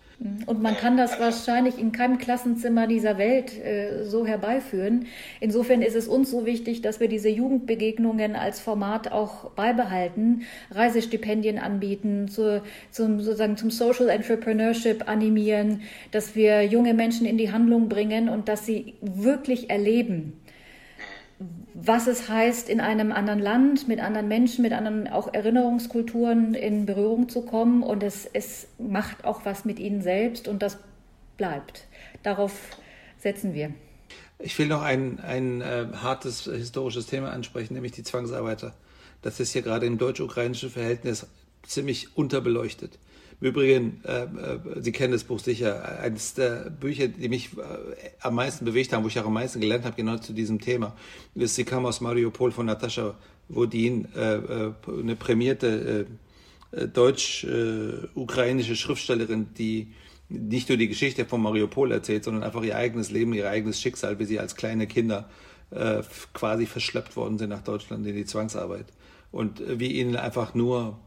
Und 0.47 0.61
man 0.61 0.75
kann 0.75 0.97
das 0.97 1.17
wahrscheinlich 1.17 1.79
in 1.79 1.93
keinem 1.93 2.17
Klassenzimmer 2.17 2.87
dieser 2.87 3.17
Welt 3.17 3.57
äh, 3.57 4.03
so 4.03 4.25
herbeiführen. 4.25 5.05
Insofern 5.39 5.81
ist 5.81 5.95
es 5.95 6.09
uns 6.09 6.29
so 6.29 6.45
wichtig, 6.45 6.81
dass 6.81 6.99
wir 6.99 7.07
diese 7.07 7.29
Jugendbegegnungen 7.29 8.35
als 8.35 8.59
Format 8.59 9.13
auch 9.13 9.51
beibehalten, 9.51 10.41
Reisestipendien 10.71 11.57
anbieten, 11.57 12.27
zu, 12.27 12.61
zum, 12.91 13.21
sozusagen 13.21 13.55
zum 13.55 13.71
Social 13.71 14.09
Entrepreneurship 14.09 15.07
animieren, 15.07 15.83
dass 16.11 16.35
wir 16.35 16.63
junge 16.63 16.93
Menschen 16.93 17.25
in 17.25 17.37
die 17.37 17.53
Handlung 17.53 17.87
bringen 17.87 18.27
und 18.27 18.49
dass 18.49 18.65
sie 18.65 18.95
wirklich 19.01 19.69
erleben, 19.69 20.33
was 21.73 22.07
es 22.07 22.27
heißt, 22.27 22.67
in 22.67 22.81
einem 22.81 23.11
anderen 23.11 23.39
Land, 23.39 23.87
mit 23.87 23.99
anderen 23.99 24.27
Menschen, 24.27 24.61
mit 24.61 24.73
anderen 24.73 25.07
auch 25.07 25.33
Erinnerungskulturen 25.33 26.53
in 26.53 26.85
Berührung 26.85 27.29
zu 27.29 27.43
kommen. 27.43 27.81
Und 27.81 28.03
es, 28.03 28.25
es 28.25 28.67
macht 28.77 29.23
auch 29.23 29.45
was 29.45 29.63
mit 29.63 29.79
ihnen 29.79 30.01
selbst 30.01 30.47
und 30.47 30.61
das 30.61 30.77
bleibt. 31.37 31.87
Darauf 32.23 32.77
setzen 33.17 33.53
wir. 33.53 33.73
Ich 34.39 34.57
will 34.59 34.67
noch 34.67 34.81
ein, 34.81 35.19
ein 35.19 35.61
äh, 35.61 35.87
hartes 35.93 36.43
historisches 36.43 37.07
Thema 37.07 37.31
ansprechen, 37.31 37.73
nämlich 37.73 37.93
die 37.93 38.03
Zwangsarbeiter. 38.03 38.73
Das 39.21 39.39
ist 39.39 39.51
hier 39.51 39.61
gerade 39.61 39.85
im 39.85 39.97
deutsch-ukrainischen 39.97 40.69
Verhältnis 40.69 41.27
ziemlich 41.63 42.17
unterbeleuchtet. 42.17 42.99
Im 43.41 43.47
Übrigen, 43.47 44.01
äh, 44.03 44.23
äh, 44.23 44.81
Sie 44.81 44.91
kennen 44.91 45.13
das 45.13 45.23
Buch 45.23 45.39
sicher, 45.39 45.99
eines 46.01 46.33
der 46.33 46.69
Bücher, 46.69 47.07
die 47.07 47.29
mich 47.29 47.51
äh, 47.57 48.09
am 48.19 48.35
meisten 48.35 48.65
bewegt 48.65 48.91
haben, 48.91 49.03
wo 49.03 49.07
ich 49.07 49.17
auch 49.17 49.25
am 49.25 49.33
meisten 49.33 49.61
gelernt 49.61 49.85
habe, 49.85 49.95
genau 49.95 50.17
zu 50.17 50.33
diesem 50.33 50.59
Thema, 50.59 50.95
ist 51.35 51.55
Sie 51.55 51.63
kam 51.63 51.85
aus 51.85 52.01
Mariupol 52.01 52.51
von 52.51 52.65
Natascha 52.65 53.15
Wodin, 53.47 54.07
äh, 54.15 54.35
äh, 54.35 54.73
eine 54.87 55.15
prämierte 55.15 56.05
äh, 56.71 56.87
deutsch-ukrainische 56.87 58.75
Schriftstellerin, 58.75 59.53
die 59.57 59.93
nicht 60.27 60.69
nur 60.69 60.77
die 60.77 60.87
Geschichte 60.87 61.25
von 61.25 61.41
Mariupol 61.41 61.91
erzählt, 61.91 62.25
sondern 62.25 62.43
einfach 62.43 62.61
ihr 62.61 62.75
eigenes 62.75 63.09
Leben, 63.09 63.33
ihr 63.33 63.49
eigenes 63.49 63.81
Schicksal, 63.81 64.19
wie 64.19 64.25
sie 64.25 64.39
als 64.39 64.55
kleine 64.55 64.85
Kinder 64.85 65.27
quasi 66.33 66.65
verschleppt 66.65 67.15
worden 67.15 67.37
sind 67.37 67.49
nach 67.49 67.61
Deutschland 67.61 68.05
in 68.07 68.15
die 68.15 68.25
Zwangsarbeit. 68.25 68.87
Und 69.31 69.61
wie 69.79 69.99
ihnen 69.99 70.15
einfach 70.15 70.55
nur 70.55 70.97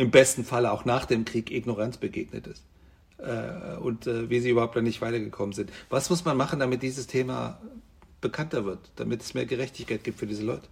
im 0.00 0.10
besten 0.10 0.44
Falle 0.44 0.72
auch 0.72 0.86
nach 0.86 1.04
dem 1.04 1.24
Krieg 1.26 1.50
Ignoranz 1.50 1.98
begegnet 1.98 2.46
ist. 2.46 2.64
Äh, 3.18 3.76
und 3.76 4.06
äh, 4.06 4.30
wie 4.30 4.40
sie 4.40 4.48
überhaupt 4.48 4.74
dann 4.74 4.84
nicht 4.84 5.02
weitergekommen 5.02 5.52
sind. 5.52 5.70
Was 5.90 6.08
muss 6.08 6.24
man 6.24 6.38
machen, 6.38 6.58
damit 6.58 6.82
dieses 6.82 7.06
Thema 7.06 7.60
bekannter 8.22 8.64
wird, 8.64 8.78
damit 8.96 9.20
es 9.20 9.34
mehr 9.34 9.44
Gerechtigkeit 9.44 10.02
gibt 10.02 10.18
für 10.18 10.26
diese 10.26 10.42
Leute? 10.42 10.66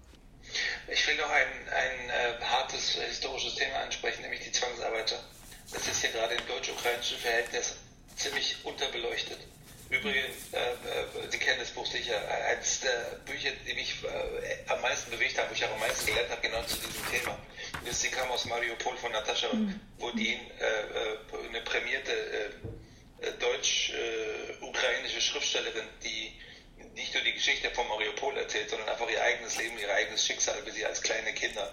Ich 0.90 1.06
will 1.06 1.16
noch 1.16 1.28
ein, 1.28 1.46
ein 1.68 2.08
äh, 2.08 2.42
hartes 2.42 2.98
historisches 3.06 3.54
Thema 3.56 3.76
ansprechen, 3.84 4.22
nämlich 4.22 4.40
die 4.40 4.52
Zwangsarbeiter. 4.52 5.16
Das 5.72 5.86
ist 5.86 6.00
hier 6.00 6.10
gerade 6.10 6.34
im 6.34 6.46
deutsch-ukrainischen 6.46 7.18
Verhältnis 7.18 7.76
ziemlich 8.16 8.56
unterbeleuchtet. 8.64 9.38
Übrigens, 9.90 10.52
äh, 10.52 10.58
äh, 10.58 11.30
Sie 11.30 11.38
kennen 11.38 11.60
das 11.60 11.70
Buch 11.70 11.86
sicher, 11.86 12.16
eines 12.50 12.80
der 12.80 13.18
Bücher, 13.26 13.50
die 13.66 13.74
mich 13.74 13.94
äh, 14.04 14.70
am 14.70 14.80
meisten 14.80 15.10
bewegt 15.10 15.38
haben, 15.38 15.48
wo 15.50 15.54
ich 15.54 15.64
auch 15.64 15.72
am 15.72 15.80
meisten 15.80 16.06
gelernt 16.06 16.30
habe, 16.30 16.40
genau 16.40 16.62
zu 16.62 16.76
diesem 16.76 17.10
Thema. 17.10 17.38
Das 17.84 18.00
Sie 18.00 18.08
kam 18.08 18.30
aus 18.30 18.44
Mariupol 18.44 18.96
von 18.96 19.12
Natascha 19.12 19.52
mhm. 19.52 19.80
Wodin, 19.98 20.38
äh, 20.58 20.64
äh, 20.64 21.48
eine 21.48 21.60
prämierte 21.62 22.12
äh, 22.12 23.32
deutsch-ukrainische 23.40 25.20
Schriftstellerin, 25.20 25.86
die 26.02 26.32
nicht 26.94 27.14
nur 27.14 27.22
die 27.22 27.32
Geschichte 27.32 27.70
von 27.70 27.86
Mariupol 27.88 28.36
erzählt, 28.36 28.70
sondern 28.70 28.88
einfach 28.88 29.08
ihr 29.10 29.22
eigenes 29.22 29.56
Leben, 29.58 29.78
ihr 29.78 29.92
eigenes 29.92 30.24
Schicksal, 30.24 30.54
wie 30.66 30.70
sie 30.70 30.84
als 30.84 31.02
kleine 31.02 31.32
Kinder 31.32 31.72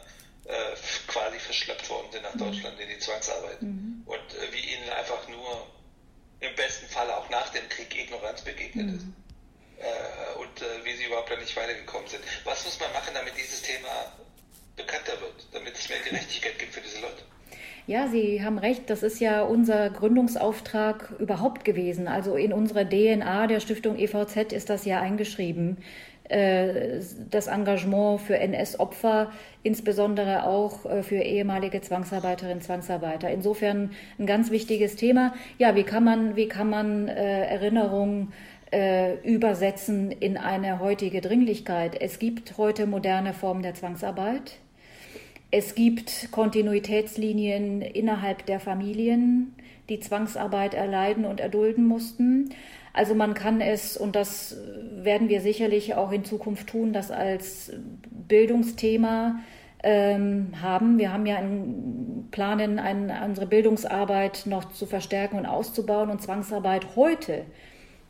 quasi 1.07 1.39
verschleppt 1.39 1.89
worden 1.89 2.05
sind 2.11 2.21
nach 2.21 2.35
mhm. 2.35 2.39
Deutschland 2.39 2.79
in 2.79 2.87
die 2.87 2.99
Zwangsarbeit. 2.99 3.59
Mhm. 3.63 4.03
Und 4.05 4.21
wie 4.51 4.75
ihnen 4.75 4.87
einfach 4.91 5.27
nur 5.27 5.65
im 6.39 6.55
besten 6.55 6.87
Fall 6.87 7.09
auch 7.09 7.27
nach 7.31 7.49
dem 7.49 7.67
Krieg 7.67 7.95
Ignoranz 7.95 8.43
begegnet 8.43 8.85
mhm. 8.85 8.95
ist. 8.95 9.05
Äh, 9.77 10.39
und 10.39 10.61
äh, 10.61 10.85
wie 10.85 10.95
sie 10.95 11.05
überhaupt 11.05 11.29
da 11.29 11.35
nicht 11.35 11.55
weitergekommen 11.55 12.07
sind. 12.07 12.23
Was 12.43 12.63
muss 12.63 12.79
man 12.79 12.91
machen, 12.93 13.13
damit 13.13 13.35
dieses 13.37 13.61
Thema 13.61 14.11
bekannter 14.75 15.13
wird, 15.21 15.47
damit 15.53 15.75
es 15.75 15.89
mehr 15.89 15.99
Gerechtigkeit 16.07 16.59
gibt 16.59 16.73
für 16.73 16.81
diese 16.81 17.01
Leute? 17.01 17.23
Ja, 17.87 18.07
Sie 18.07 18.43
haben 18.43 18.57
recht. 18.57 18.89
Das 18.89 19.03
ist 19.03 19.19
ja 19.19 19.43
unser 19.43 19.91
Gründungsauftrag 19.91 21.13
überhaupt 21.19 21.65
gewesen. 21.65 22.07
Also 22.07 22.35
in 22.35 22.51
unserer 22.51 22.87
DNA 22.89 23.47
der 23.47 23.59
Stiftung 23.59 23.97
EVZ 23.97 24.53
ist 24.53 24.69
das 24.69 24.85
ja 24.85 25.01
eingeschrieben. 25.01 25.77
Äh, 26.29 27.01
das 27.29 27.45
Engagement 27.45 28.19
für 28.19 28.37
NS-Opfer, 28.39 29.31
insbesondere 29.61 30.45
auch 30.45 30.85
äh, 30.85 31.03
für 31.03 31.17
ehemalige 31.17 31.81
Zwangsarbeiterinnen 31.81 32.57
und 32.57 32.63
Zwangsarbeiter. 32.63 33.29
Insofern 33.29 33.91
ein 34.17 34.25
ganz 34.25 34.49
wichtiges 34.49 34.95
Thema. 34.95 35.35
Ja, 35.59 35.75
wie 35.75 35.83
kann 35.83 36.03
man, 36.03 36.35
wie 36.35 36.47
kann 36.47 36.69
man 36.69 37.07
äh, 37.07 37.45
Erinnerungen 37.45 38.33
übersetzen 39.23 40.11
in 40.11 40.35
eine 40.35 40.79
heutige 40.79 41.21
Dringlichkeit? 41.21 42.01
Es 42.01 42.19
gibt 42.19 42.57
heute 42.57 42.87
moderne 42.87 43.31
Formen 43.31 43.61
der 43.63 43.73
Zwangsarbeit. 43.73 44.57
Es 45.57 45.73
gibt 45.73 46.31
Kontinuitätslinien 46.31 47.81
innerhalb 47.81 48.45
der 48.45 48.59
Familien, 48.59 49.55
die 49.87 50.01
Zwangsarbeit 50.01 50.73
erleiden 50.73 51.23
und 51.23 51.39
erdulden 51.39 51.87
mussten. 51.87 52.49
Also 52.91 53.15
man 53.15 53.33
kann 53.35 53.61
es, 53.61 53.95
und 53.95 54.17
das 54.17 54.57
werden 54.97 55.29
wir 55.29 55.39
sicherlich 55.39 55.95
auch 55.95 56.11
in 56.11 56.25
Zukunft 56.25 56.67
tun, 56.67 56.91
das 56.91 57.09
als 57.09 57.71
Bildungsthema 58.27 59.39
ähm, 59.81 60.61
haben. 60.61 60.97
Wir 60.97 61.13
haben 61.13 61.25
ja 61.25 61.37
einen 61.37 62.27
Planen, 62.31 62.77
ein, 62.77 63.09
unsere 63.23 63.47
Bildungsarbeit 63.47 64.47
noch 64.47 64.73
zu 64.73 64.85
verstärken 64.85 65.37
und 65.37 65.45
auszubauen 65.45 66.09
und 66.09 66.21
Zwangsarbeit 66.21 66.97
heute 66.97 67.45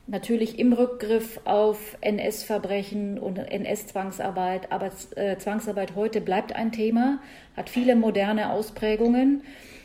natürlich 0.08 0.60
im 0.60 0.74
Rückgriff 0.74 1.39
auf 1.46 1.98
NS-Verbrechen 2.02 3.18
und 3.18 3.38
NS-Zwangsarbeit, 3.38 4.72
aber 4.72 4.91
äh, 5.15 5.38
Zwangsarbeit 5.38 5.96
heute 5.96 6.22
bleibt 6.22 6.56
ein 6.56 6.72
Thema, 6.72 7.20
hat 7.58 7.70
viele 7.70 7.96
moderne 7.96 8.52
Ausprägungen. 8.52 9.44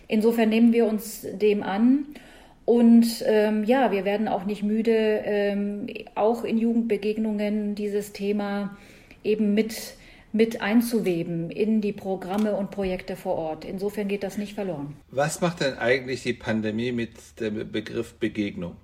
Insofern 0.08 0.48
nehmen 0.48 0.72
wir 0.72 0.86
uns 0.86 1.26
dem 1.32 1.62
an. 1.62 2.06
Und 2.64 3.24
ähm, 3.26 3.64
ja, 3.64 3.90
wir 3.90 4.04
werden 4.04 4.28
auch 4.28 4.44
nicht 4.44 4.62
müde, 4.62 5.22
ähm, 5.24 5.86
auch 6.14 6.44
in 6.44 6.58
Jugendbegegnungen 6.58 7.74
dieses 7.74 8.12
Thema 8.12 8.76
eben 9.24 9.54
mit, 9.54 9.94
mit 10.32 10.60
einzuweben 10.60 11.50
in 11.50 11.80
die 11.80 11.92
Programme 11.92 12.54
und 12.54 12.70
Projekte 12.70 13.16
vor 13.16 13.36
Ort. 13.36 13.64
Insofern 13.64 14.06
geht 14.08 14.22
das 14.22 14.38
nicht 14.38 14.54
verloren. 14.54 14.94
Was 15.10 15.40
macht 15.40 15.60
denn 15.60 15.78
eigentlich 15.78 16.22
die 16.22 16.34
Pandemie 16.34 16.92
mit 16.92 17.40
dem 17.40 17.72
Begriff 17.72 18.14
Begegnung? 18.14 18.76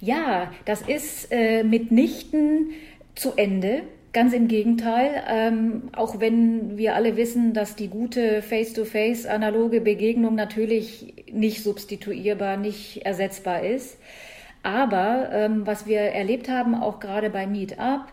Ja, 0.00 0.52
das 0.64 0.82
ist 0.82 1.28
äh, 1.30 1.62
mitnichten 1.62 2.70
zu 3.14 3.32
Ende. 3.36 3.82
Ganz 4.12 4.32
im 4.32 4.48
Gegenteil, 4.48 5.22
ähm, 5.28 5.82
auch 5.92 6.18
wenn 6.18 6.76
wir 6.76 6.96
alle 6.96 7.16
wissen, 7.16 7.54
dass 7.54 7.76
die 7.76 7.86
gute 7.86 8.42
face-to-face 8.42 9.26
analoge 9.26 9.80
Begegnung 9.80 10.34
natürlich 10.34 11.14
nicht 11.30 11.62
substituierbar, 11.62 12.56
nicht 12.56 13.06
ersetzbar 13.06 13.62
ist. 13.62 13.98
Aber 14.64 15.30
ähm, 15.32 15.64
was 15.64 15.86
wir 15.86 16.00
erlebt 16.00 16.48
haben, 16.48 16.74
auch 16.74 16.98
gerade 16.98 17.30
bei 17.30 17.46
Meetup, 17.46 18.06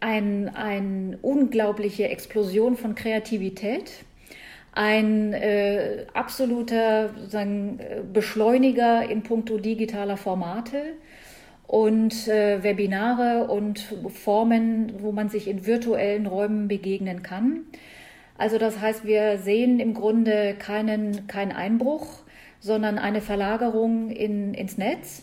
eine 0.00 0.56
ein 0.56 1.18
unglaubliche 1.20 2.08
Explosion 2.08 2.76
von 2.76 2.94
Kreativität, 2.94 3.92
ein 4.76 5.32
äh, 5.32 6.04
absoluter 6.12 7.10
sagen, 7.28 7.80
Beschleuniger 8.12 9.08
in 9.08 9.22
puncto 9.22 9.56
digitaler 9.56 10.18
Formate 10.18 10.94
und 11.66 12.28
äh, 12.28 12.62
Webinare 12.62 13.48
und 13.48 13.80
Formen, 14.12 14.92
wo 15.00 15.12
man 15.12 15.30
sich 15.30 15.48
in 15.48 15.66
virtuellen 15.66 16.26
Räumen 16.26 16.68
begegnen 16.68 17.22
kann. 17.22 17.62
Also 18.36 18.58
das 18.58 18.78
heißt, 18.78 19.06
wir 19.06 19.38
sehen 19.38 19.80
im 19.80 19.94
Grunde 19.94 20.54
keinen, 20.58 21.26
keinen 21.26 21.52
Einbruch, 21.52 22.06
sondern 22.60 22.98
eine 22.98 23.22
Verlagerung 23.22 24.10
in, 24.10 24.52
ins 24.52 24.76
Netz 24.76 25.22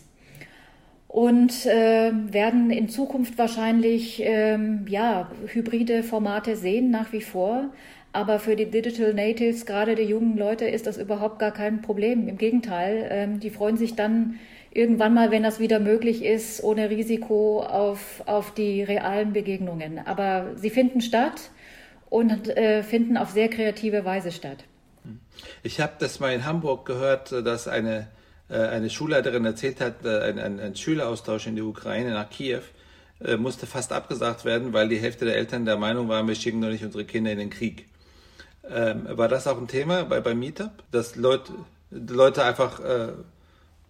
und 1.06 1.64
äh, 1.66 2.10
werden 2.12 2.70
in 2.70 2.88
Zukunft 2.88 3.38
wahrscheinlich 3.38 4.20
ähm, 4.24 4.84
ja, 4.88 5.30
hybride 5.46 6.02
Formate 6.02 6.56
sehen 6.56 6.90
nach 6.90 7.12
wie 7.12 7.20
vor. 7.20 7.70
Aber 8.14 8.38
für 8.38 8.54
die 8.54 8.70
Digital 8.70 9.12
Natives, 9.12 9.66
gerade 9.66 9.96
die 9.96 10.04
jungen 10.04 10.38
Leute, 10.38 10.66
ist 10.66 10.86
das 10.86 10.98
überhaupt 10.98 11.40
gar 11.40 11.50
kein 11.50 11.82
Problem. 11.82 12.28
Im 12.28 12.38
Gegenteil, 12.38 13.08
ähm, 13.10 13.40
die 13.40 13.50
freuen 13.50 13.76
sich 13.76 13.96
dann 13.96 14.38
irgendwann 14.70 15.14
mal, 15.14 15.32
wenn 15.32 15.42
das 15.42 15.58
wieder 15.58 15.80
möglich 15.80 16.24
ist, 16.24 16.62
ohne 16.62 16.90
Risiko 16.90 17.64
auf, 17.64 18.22
auf 18.26 18.54
die 18.54 18.84
realen 18.84 19.32
Begegnungen. 19.32 19.98
Aber 19.98 20.52
sie 20.54 20.70
finden 20.70 21.00
statt 21.00 21.50
und 22.08 22.56
äh, 22.56 22.84
finden 22.84 23.16
auf 23.16 23.30
sehr 23.30 23.48
kreative 23.48 24.04
Weise 24.04 24.30
statt. 24.30 24.58
Ich 25.64 25.80
habe 25.80 25.94
das 25.98 26.20
mal 26.20 26.32
in 26.32 26.44
Hamburg 26.44 26.86
gehört, 26.86 27.32
dass 27.32 27.66
eine, 27.66 28.06
äh, 28.48 28.58
eine 28.58 28.90
Schulleiterin 28.90 29.44
erzählt 29.44 29.80
hat, 29.80 30.04
äh, 30.04 30.20
ein, 30.20 30.38
ein, 30.38 30.60
ein 30.60 30.76
Schüleraustausch 30.76 31.48
in 31.48 31.56
die 31.56 31.62
Ukraine 31.62 32.12
nach 32.12 32.30
Kiew 32.30 32.62
musste 33.38 33.66
fast 33.66 33.92
abgesagt 33.92 34.44
werden, 34.44 34.72
weil 34.72 34.88
die 34.88 34.98
Hälfte 34.98 35.24
der 35.24 35.36
Eltern 35.36 35.64
der 35.64 35.76
Meinung 35.76 36.08
waren, 36.08 36.26
wir 36.28 36.34
schicken 36.34 36.60
doch 36.60 36.68
nicht 36.68 36.84
unsere 36.84 37.04
Kinder 37.04 37.30
in 37.30 37.38
den 37.38 37.48
Krieg. 37.48 37.86
Ähm, 38.70 39.06
war 39.10 39.28
das 39.28 39.46
auch 39.46 39.58
ein 39.58 39.68
Thema 39.68 40.04
bei, 40.04 40.20
beim 40.20 40.38
Meetup, 40.38 40.72
dass 40.90 41.16
Leute, 41.16 41.52
Leute 41.90 42.44
einfach 42.44 42.80
äh, 42.80 43.12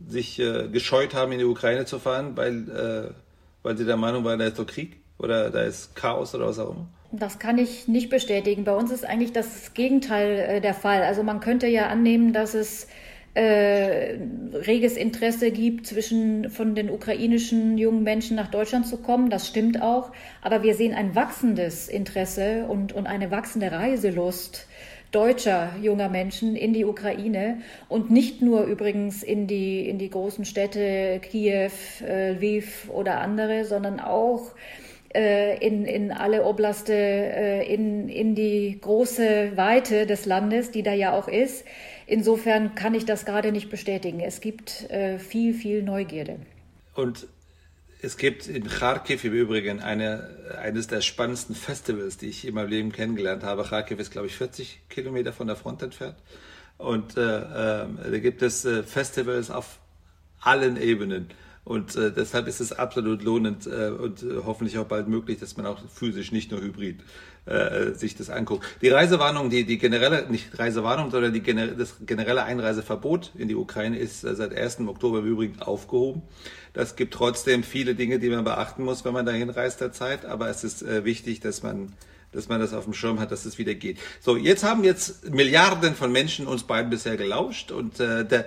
sich 0.07 0.39
äh, 0.39 0.69
gescheut 0.69 1.15
haben, 1.15 1.33
in 1.33 1.39
die 1.39 1.45
Ukraine 1.45 1.85
zu 1.85 1.99
fahren, 1.99 2.37
weil, 2.37 2.69
äh, 2.71 3.15
weil 3.63 3.77
sie 3.77 3.85
der 3.85 3.97
Meinung 3.97 4.25
waren, 4.25 4.39
da 4.39 4.47
ist 4.47 4.59
doch 4.59 4.67
Krieg 4.67 5.01
oder 5.19 5.51
da 5.51 5.63
ist 5.63 5.95
Chaos 5.95 6.35
oder 6.35 6.47
was 6.47 6.59
auch 6.59 6.71
immer? 6.71 6.87
Das 7.13 7.39
kann 7.39 7.59
ich 7.59 7.87
nicht 7.87 8.11
bestätigen. 8.11 8.65
Bei 8.65 8.75
uns 8.75 8.91
ist 8.91 9.05
eigentlich 9.05 9.33
das 9.33 9.73
Gegenteil 9.75 10.39
äh, 10.39 10.61
der 10.61 10.75
Fall. 10.75 11.03
Also 11.03 11.23
man 11.23 11.41
könnte 11.41 11.69
ja 11.69 11.87
annehmen, 11.87 12.33
dass 12.33 12.55
es 12.55 12.89
äh, 13.35 14.17
reges 14.53 14.97
Interesse 14.97 15.51
gibt, 15.51 15.87
zwischen 15.87 16.51
von 16.51 16.75
den 16.75 16.89
ukrainischen 16.89 17.79
jungen 17.79 18.05
Menschen 18.05 18.37
nach 18.37 18.49
Deutschland 18.49 18.87
zu 18.87 18.99
kommen. 18.99 19.29
Das 19.29 19.49
stimmt 19.49 19.83
auch. 19.83 20.13
Aber 20.41 20.63
wir 20.63 20.75
sehen 20.75 20.95
ein 20.95 21.15
wachsendes 21.15 21.89
Interesse 21.89 22.67
und, 22.69 22.93
und 22.93 23.07
eine 23.07 23.31
wachsende 23.31 23.73
Reiselust 23.73 24.69
deutscher 25.11 25.71
junger 25.81 26.09
Menschen 26.09 26.57
in 26.57 26.73
die 26.73 26.85
Ukraine 26.85 27.59
und 27.89 28.11
nicht 28.11 28.43
nur 28.43 28.65
übrigens 28.65 29.23
in 29.23 29.47
die, 29.47 29.89
in 29.89 29.99
die 29.99 30.11
großen 30.11 30.45
Städte 30.45 31.21
Kiew, 31.21 31.71
äh, 32.05 32.33
Lviv 32.33 32.91
oder 32.93 33.21
andere, 33.21 33.65
sondern 33.65 34.01
auch 34.01 34.53
in, 35.15 35.85
in 35.85 36.13
alle 36.13 36.45
Oblaste, 36.45 36.93
äh, 36.93 37.73
in, 37.73 38.09
in 38.09 38.35
die 38.35 38.79
große 38.81 39.57
Weite 39.57 40.07
des 40.07 40.27
Landes, 40.27 40.71
die 40.71 40.83
da 40.83 40.93
ja 40.93 41.13
auch 41.13 41.29
ist. 41.29 41.65
Insofern 42.07 42.75
kann 42.75 42.95
ich 42.95 43.05
das 43.05 43.25
gerade 43.25 43.53
nicht 43.53 43.71
bestätigen. 43.71 44.21
Es 44.21 44.41
gibt 44.41 44.91
äh, 44.91 45.19
viel, 45.19 45.55
viel 45.55 45.83
Neugierde. 45.83 46.39
Und 46.95 47.27
es 48.03 48.17
gibt 48.19 48.49
in 48.49 48.69
Kharkiv 48.69 49.25
im 49.25 49.33
Übrigen 49.33 49.81
eine, 49.81 50.59
eines 50.61 50.89
der 50.89 51.01
spannendsten 51.01 51.55
Festivals, 51.55 52.19
die 52.19 52.27
ich 52.27 52.47
in 52.47 52.55
meinem 52.55 52.69
Leben 52.69 52.93
kennengelernt 52.93 53.43
habe. 53.43 53.65
Kharkiv 53.65 53.99
ist, 53.99 54.11
glaube 54.11 54.27
ich, 54.27 54.37
40 54.37 54.83
Kilometer 54.91 55.33
von 55.33 55.47
der 55.47 55.57
Front 55.57 55.83
entfernt. 55.83 56.17
Und 56.77 57.17
äh, 57.17 57.21
äh, 57.21 57.87
da 58.11 58.19
gibt 58.19 58.43
es 58.43 58.65
äh, 58.65 58.83
Festivals 58.83 59.51
auf 59.51 59.79
allen 60.41 60.77
Ebenen. 60.77 61.29
Und 61.65 61.97
äh, 61.97 62.13
deshalb 62.13 62.47
ist 62.47 62.61
es 62.61 62.73
absolut 62.73 63.23
lohnend 63.23 63.67
äh, 63.67 63.89
und 63.89 64.23
äh, 64.23 64.43
hoffentlich 64.45 64.77
auch 64.79 64.85
bald 64.85 65.09
möglich, 65.09 65.39
dass 65.39 65.57
man 65.57 65.65
auch 65.65 65.79
physisch, 65.89 66.31
nicht 66.31 66.51
nur 66.51 66.61
hybrid, 66.61 67.01
äh, 67.47 67.93
sich 67.93 68.15
das 68.15 68.29
anguckt. 68.29 68.67
Die 68.83 68.91
Reisewarnung, 68.91 69.49
die, 69.49 69.65
die 69.65 69.79
generelle, 69.79 70.27
nicht 70.29 70.59
Reisewarnung, 70.59 71.11
sondern 71.11 71.33
die, 71.33 71.43
das 71.43 71.97
generelle 72.05 72.45
Einreiseverbot 72.45 73.33
in 73.39 73.49
die 73.49 73.55
Ukraine 73.55 73.99
ist 73.99 74.25
äh, 74.25 74.35
seit 74.35 74.55
1. 74.55 74.81
Oktober 74.81 75.21
im 75.21 75.27
Übrigen 75.27 75.63
aufgehoben. 75.63 76.23
Das 76.75 76.97
gibt 76.97 77.15
trotzdem 77.15 77.63
viele 77.63 77.95
Dinge, 77.95 78.19
die 78.19 78.29
man 78.29 78.45
beachten 78.45 78.85
muss, 78.85 79.07
wenn 79.07 79.15
man 79.15 79.25
dahin 79.25 79.49
reist 79.49 79.81
derzeit. 79.81 80.27
Aber 80.27 80.51
es 80.51 80.65
ist 80.65 80.83
äh, 80.83 81.05
wichtig, 81.05 81.41
dass 81.41 81.63
man 81.63 81.95
dass 82.33 82.49
man 82.49 82.61
das 82.61 82.75
auf 82.75 82.83
dem 82.83 82.95
Schirm 82.95 83.21
hat, 83.21 83.31
dass 83.31 83.45
es 83.45 83.59
wieder 83.59 83.75
geht. 83.75 83.99
So, 84.19 84.37
jetzt 84.37 84.65
haben 84.65 84.83
jetzt 84.83 85.31
Milliarden 85.31 85.95
von 85.95 86.11
Menschen 86.11 86.49
uns 86.49 86.65
beiden 86.65 86.91
bisher 86.91 87.17
gelauscht 87.17 87.71
und 87.71 88.01
äh, 88.01 88.25
der 88.25 88.47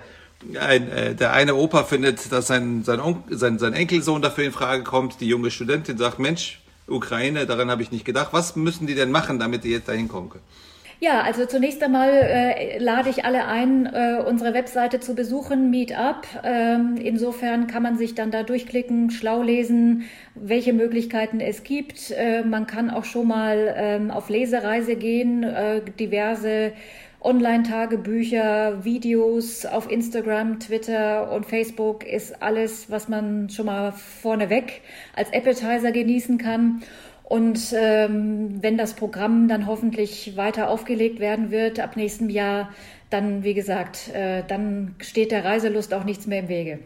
ein, 0.58 0.90
äh, 0.90 1.14
der 1.14 1.32
eine 1.32 1.54
Opa 1.54 1.84
findet, 1.84 2.30
dass 2.32 2.46
sein, 2.46 2.84
sein, 2.84 3.00
sein, 3.30 3.58
sein 3.58 3.72
Enkelsohn 3.72 4.22
dafür 4.22 4.44
in 4.44 4.52
Frage 4.52 4.84
kommt. 4.84 5.20
Die 5.20 5.28
junge 5.28 5.50
Studentin 5.50 5.98
sagt, 5.98 6.18
Mensch, 6.18 6.60
Ukraine, 6.86 7.46
daran 7.46 7.70
habe 7.70 7.82
ich 7.82 7.92
nicht 7.92 8.04
gedacht. 8.04 8.28
Was 8.32 8.56
müssen 8.56 8.86
die 8.86 8.94
denn 8.94 9.10
machen, 9.10 9.38
damit 9.38 9.64
die 9.64 9.70
jetzt 9.70 9.88
dahin 9.88 10.08
kommen 10.08 10.30
können? 10.30 10.44
Ja, 11.00 11.20
also 11.20 11.46
zunächst 11.46 11.80
einmal 11.84 12.10
äh, 12.10 12.78
lade 12.78 13.08
ich 13.08 13.24
alle 13.24 13.46
ein, 13.46 13.86
äh, 13.86 14.20
unsere 14.26 14.52
Webseite 14.52 14.98
zu 14.98 15.14
besuchen, 15.14 15.70
Meetup. 15.70 16.26
Ähm, 16.42 16.96
insofern 17.00 17.68
kann 17.68 17.84
man 17.84 17.96
sich 17.96 18.16
dann 18.16 18.32
da 18.32 18.42
durchklicken, 18.42 19.10
schlau 19.12 19.42
lesen, 19.42 20.04
welche 20.34 20.72
Möglichkeiten 20.72 21.38
es 21.38 21.62
gibt. 21.62 22.10
Äh, 22.10 22.42
man 22.42 22.66
kann 22.66 22.90
auch 22.90 23.04
schon 23.04 23.28
mal 23.28 23.74
ähm, 23.76 24.10
auf 24.10 24.28
Lesereise 24.28 24.96
gehen, 24.96 25.44
äh, 25.44 25.82
diverse 26.00 26.72
Online-Tagebücher, 27.20 28.84
Videos 28.84 29.66
auf 29.66 29.90
Instagram, 29.90 30.60
Twitter 30.60 31.32
und 31.32 31.46
Facebook 31.46 32.04
ist 32.06 32.42
alles, 32.42 32.90
was 32.90 33.08
man 33.08 33.50
schon 33.50 33.66
mal 33.66 33.92
vorneweg 33.92 34.82
als 35.14 35.32
Appetizer 35.32 35.90
genießen 35.90 36.38
kann. 36.38 36.82
Und 37.24 37.74
ähm, 37.76 38.62
wenn 38.62 38.78
das 38.78 38.94
Programm 38.94 39.48
dann 39.48 39.66
hoffentlich 39.66 40.36
weiter 40.36 40.70
aufgelegt 40.70 41.20
werden 41.20 41.50
wird 41.50 41.78
ab 41.80 41.96
nächstem 41.96 42.30
Jahr, 42.30 42.72
dann, 43.10 43.42
wie 43.42 43.54
gesagt, 43.54 44.08
äh, 44.14 44.44
dann 44.46 44.94
steht 45.00 45.30
der 45.30 45.44
Reiselust 45.44 45.92
auch 45.92 46.04
nichts 46.04 46.26
mehr 46.26 46.40
im 46.40 46.48
Wege. 46.48 46.78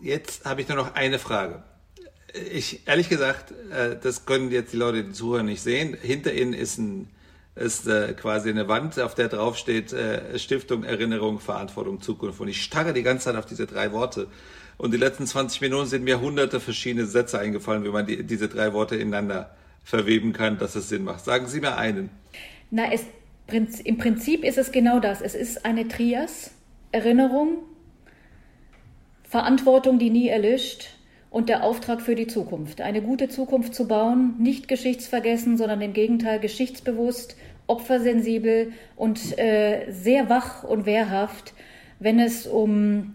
Jetzt 0.00 0.44
habe 0.44 0.60
ich 0.60 0.68
nur 0.68 0.76
noch 0.76 0.94
eine 0.94 1.18
Frage. 1.18 1.62
Ich, 2.52 2.86
ehrlich 2.86 3.08
gesagt, 3.08 3.54
äh, 3.72 3.96
das 4.02 4.26
können 4.26 4.50
jetzt 4.50 4.74
die 4.74 4.76
Leute, 4.76 5.04
die 5.04 5.12
zuhören, 5.12 5.46
nicht 5.46 5.62
sehen. 5.62 5.96
Hinter 6.00 6.34
Ihnen 6.34 6.52
ist 6.52 6.76
ein 6.76 7.08
ist 7.56 7.88
äh, 7.88 8.12
quasi 8.12 8.50
eine 8.50 8.68
Wand, 8.68 9.00
auf 9.00 9.14
der 9.14 9.28
drauf 9.28 9.56
steht 9.56 9.92
äh, 9.92 10.38
Stiftung, 10.38 10.84
Erinnerung, 10.84 11.40
Verantwortung, 11.40 12.00
Zukunft. 12.00 12.38
Und 12.40 12.48
ich 12.48 12.62
starre 12.62 12.92
die 12.92 13.02
ganze 13.02 13.24
Zeit 13.24 13.36
auf 13.36 13.46
diese 13.46 13.66
drei 13.66 13.92
Worte. 13.92 14.28
Und 14.76 14.92
die 14.92 14.98
letzten 14.98 15.26
20 15.26 15.62
Minuten 15.62 15.86
sind 15.86 16.04
mir 16.04 16.20
hunderte 16.20 16.60
verschiedene 16.60 17.06
Sätze 17.06 17.38
eingefallen, 17.38 17.82
wie 17.84 17.88
man 17.88 18.06
die, 18.06 18.22
diese 18.24 18.48
drei 18.48 18.74
Worte 18.74 18.96
ineinander 18.96 19.56
verweben 19.82 20.34
kann, 20.34 20.58
dass 20.58 20.74
es 20.76 20.90
Sinn 20.90 21.04
macht. 21.04 21.24
Sagen 21.24 21.46
Sie 21.46 21.60
mir 21.60 21.78
einen. 21.78 22.10
Na, 22.70 22.92
es, 22.92 23.04
im 23.84 23.96
Prinzip 23.96 24.44
ist 24.44 24.58
es 24.58 24.70
genau 24.70 25.00
das. 25.00 25.22
Es 25.22 25.34
ist 25.34 25.64
eine 25.64 25.88
Trias, 25.88 26.50
Erinnerung, 26.92 27.58
Verantwortung, 29.24 29.98
die 29.98 30.10
nie 30.10 30.28
erlischt 30.28 30.95
und 31.36 31.50
der 31.50 31.64
Auftrag 31.64 32.00
für 32.00 32.14
die 32.14 32.26
Zukunft. 32.26 32.80
Eine 32.80 33.02
gute 33.02 33.28
Zukunft 33.28 33.74
zu 33.74 33.86
bauen, 33.86 34.36
nicht 34.38 34.68
geschichtsvergessen, 34.68 35.58
sondern 35.58 35.82
im 35.82 35.92
Gegenteil 35.92 36.40
geschichtsbewusst, 36.40 37.36
opfersensibel 37.66 38.72
und 38.96 39.38
äh, 39.38 39.92
sehr 39.92 40.30
wach 40.30 40.64
und 40.64 40.86
wehrhaft, 40.86 41.52
wenn 41.98 42.20
es 42.20 42.46
um 42.46 43.12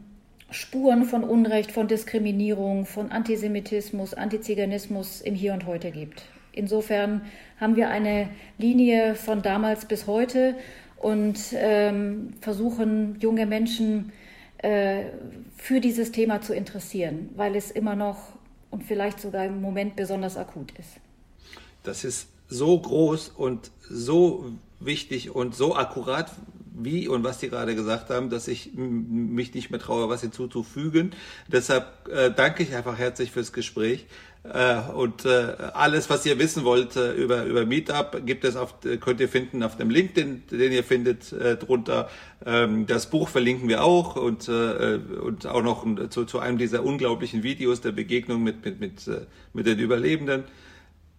Spuren 0.52 1.06
von 1.06 1.24
Unrecht, 1.24 1.72
von 1.72 1.88
Diskriminierung, 1.88 2.86
von 2.86 3.12
Antisemitismus, 3.12 4.14
Antiziganismus 4.14 5.22
im 5.22 5.34
Hier 5.34 5.54
und 5.54 5.66
Heute 5.66 5.90
gibt. 5.90 6.22
Insofern 6.52 7.22
haben 7.60 7.76
wir 7.76 7.90
eine 7.90 8.30
Linie 8.60 9.16
von 9.16 9.42
damals 9.42 9.86
bis 9.86 10.06
heute 10.06 10.54
und 10.98 11.40
ähm, 11.56 12.34
versuchen 12.40 13.18
junge 13.20 13.48
Menschen 13.48 14.12
äh, 14.62 15.06
für 15.58 15.82
dieses 15.82 16.12
Thema 16.12 16.42
zu 16.42 16.54
interessieren, 16.54 17.30
weil 17.36 17.56
es 17.56 17.72
immer 17.72 17.96
noch 17.96 18.34
und 18.70 18.84
vielleicht 18.84 19.20
sogar 19.20 19.46
im 19.46 19.62
Moment 19.62 19.96
besonders 19.96 20.38
akut 20.38 20.72
ist. 20.78 20.98
Das 21.84 22.04
ist 22.04 22.28
so 22.48 22.80
groß 22.80 23.30
und 23.30 23.72
so 23.82 24.52
wichtig 24.80 25.34
und 25.34 25.56
so 25.56 25.76
akkurat 25.76 26.32
wie 26.74 27.08
und 27.08 27.24
was 27.24 27.40
Sie 27.40 27.50
gerade 27.50 27.76
gesagt 27.76 28.10
haben, 28.10 28.30
dass 28.30 28.48
ich 28.48 28.72
mich 28.74 29.54
nicht 29.54 29.72
mehr 29.72 29.80
traue, 29.80 30.10
was 30.10 30.22
hinzuzufügen. 30.22 31.12
Deshalb 31.48 32.08
äh, 32.10 32.32
danke 32.32 32.64
ich 32.64 32.76
einfach 32.76 32.98
herzlich 32.98 33.32
fürs 33.32 33.54
Gespräch. 33.54 34.06
Äh, 34.44 34.80
und 34.96 35.26
äh, 35.26 35.56
alles, 35.74 36.10
was 36.10 36.26
ihr 36.26 36.40
wissen 36.40 36.64
wollt 36.64 36.96
äh, 36.96 37.14
über, 37.14 37.44
über 37.46 37.66
Meetup, 37.66 38.26
gibt 38.26 38.44
es 38.44 38.56
auf, 38.56 38.76
könnt 39.00 39.20
ihr 39.20 39.30
finden 39.30 39.62
auf 39.62 39.78
dem 39.78 39.92
Link, 39.92 40.16
den, 40.16 40.44
den 40.50 40.72
ihr 40.72 40.84
findet 40.84 41.32
äh, 41.32 41.58
drunter. 41.58 42.10
Ähm, 42.44 42.88
das 42.88 43.10
Buch 43.10 43.30
verlinken 43.30 43.70
wir 43.70 43.84
auch 43.84 44.16
und, 44.16 44.48
äh, 44.48 45.00
und 45.22 45.46
auch 45.46 45.62
noch 45.62 45.86
zu, 46.10 46.26
zu 46.26 46.40
einem 46.40 46.58
dieser 46.58 46.84
unglaublichen 46.84 47.44
Videos 47.44 47.82
der 47.82 47.92
Begegnung 47.92 48.42
mit, 48.42 48.66
mit, 48.66 48.80
mit, 48.80 49.08
äh, 49.08 49.26
mit 49.54 49.68
den 49.68 49.78
Überlebenden. 49.78 50.46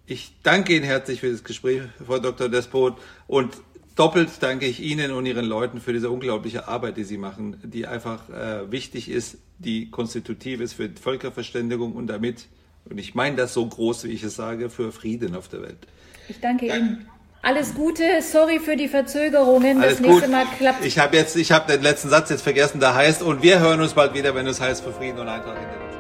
Ich 0.07 0.33
danke 0.43 0.75
Ihnen 0.75 0.85
herzlich 0.85 1.21
für 1.21 1.31
das 1.31 1.45
Gespräch, 1.45 1.83
Frau 2.05 2.19
Dr. 2.19 2.49
Despot. 2.49 2.99
Und 3.29 3.53
doppelt 3.97 4.31
danke 4.41 4.67
ich 4.67 4.81
Ihnen 4.81 5.13
und 5.13 5.27
Ihren 5.27 5.45
Leuten 5.45 5.81
für 5.81 5.93
diese 5.93 6.11
unglaubliche 6.11 6.69
Arbeit, 6.69 6.97
die 6.97 7.05
Sie 7.05 7.19
machen, 7.19 7.57
die 7.63 7.87
einfach 7.87 8.29
äh, 8.31 8.71
wichtig 8.71 9.09
ist, 9.09 9.39
die 9.59 9.91
konstitutiv 9.91 10.61
ist 10.61 10.75
für 10.75 10.89
Völkerverständigung 10.89 11.93
und 11.93 12.07
damit, 12.07 12.47
und 12.89 12.99
ich 12.99 13.15
meine 13.15 13.37
das 13.37 13.55
so 13.55 13.67
groß, 13.67 14.05
wie 14.05 14.09
ich 14.09 14.23
es 14.23 14.37
sage, 14.37 14.71
für 14.71 14.93
Frieden 14.93 15.37
auf 15.37 15.49
der 15.49 15.63
Welt. 15.63 15.87
Ich 16.29 16.41
danke 16.41 16.67
Ihnen. 16.67 17.07
Alles 17.45 17.75
Gute, 17.75 18.05
sorry 18.23 18.61
für 18.61 18.77
die 18.77 18.87
Verzögerungen. 18.87 19.83
Alles 19.83 19.99
das 19.99 20.01
nächste 20.01 20.23
gut. 20.23 20.31
Mal 20.31 20.47
klappt. 20.59 20.85
Ich 20.85 20.99
habe 21.01 21.17
jetzt, 21.17 21.35
ich 21.35 21.51
habe 21.51 21.73
den 21.73 21.83
letzten 21.83 22.09
Satz 22.09 22.31
jetzt 22.31 22.43
vergessen, 22.43 22.79
da 22.79 22.95
heißt, 22.95 23.21
und 23.23 23.43
wir 23.43 23.59
hören 23.59 23.81
uns 23.81 23.95
bald 23.95 24.15
wieder, 24.15 24.35
wenn 24.35 24.47
es 24.47 24.61
heißt 24.61 24.85
für 24.85 24.93
Frieden 24.93 25.19
und 25.19 25.29
Eintracht 25.29 25.57
in 25.57 25.69
der 25.69 25.81
Welt. 25.81 25.92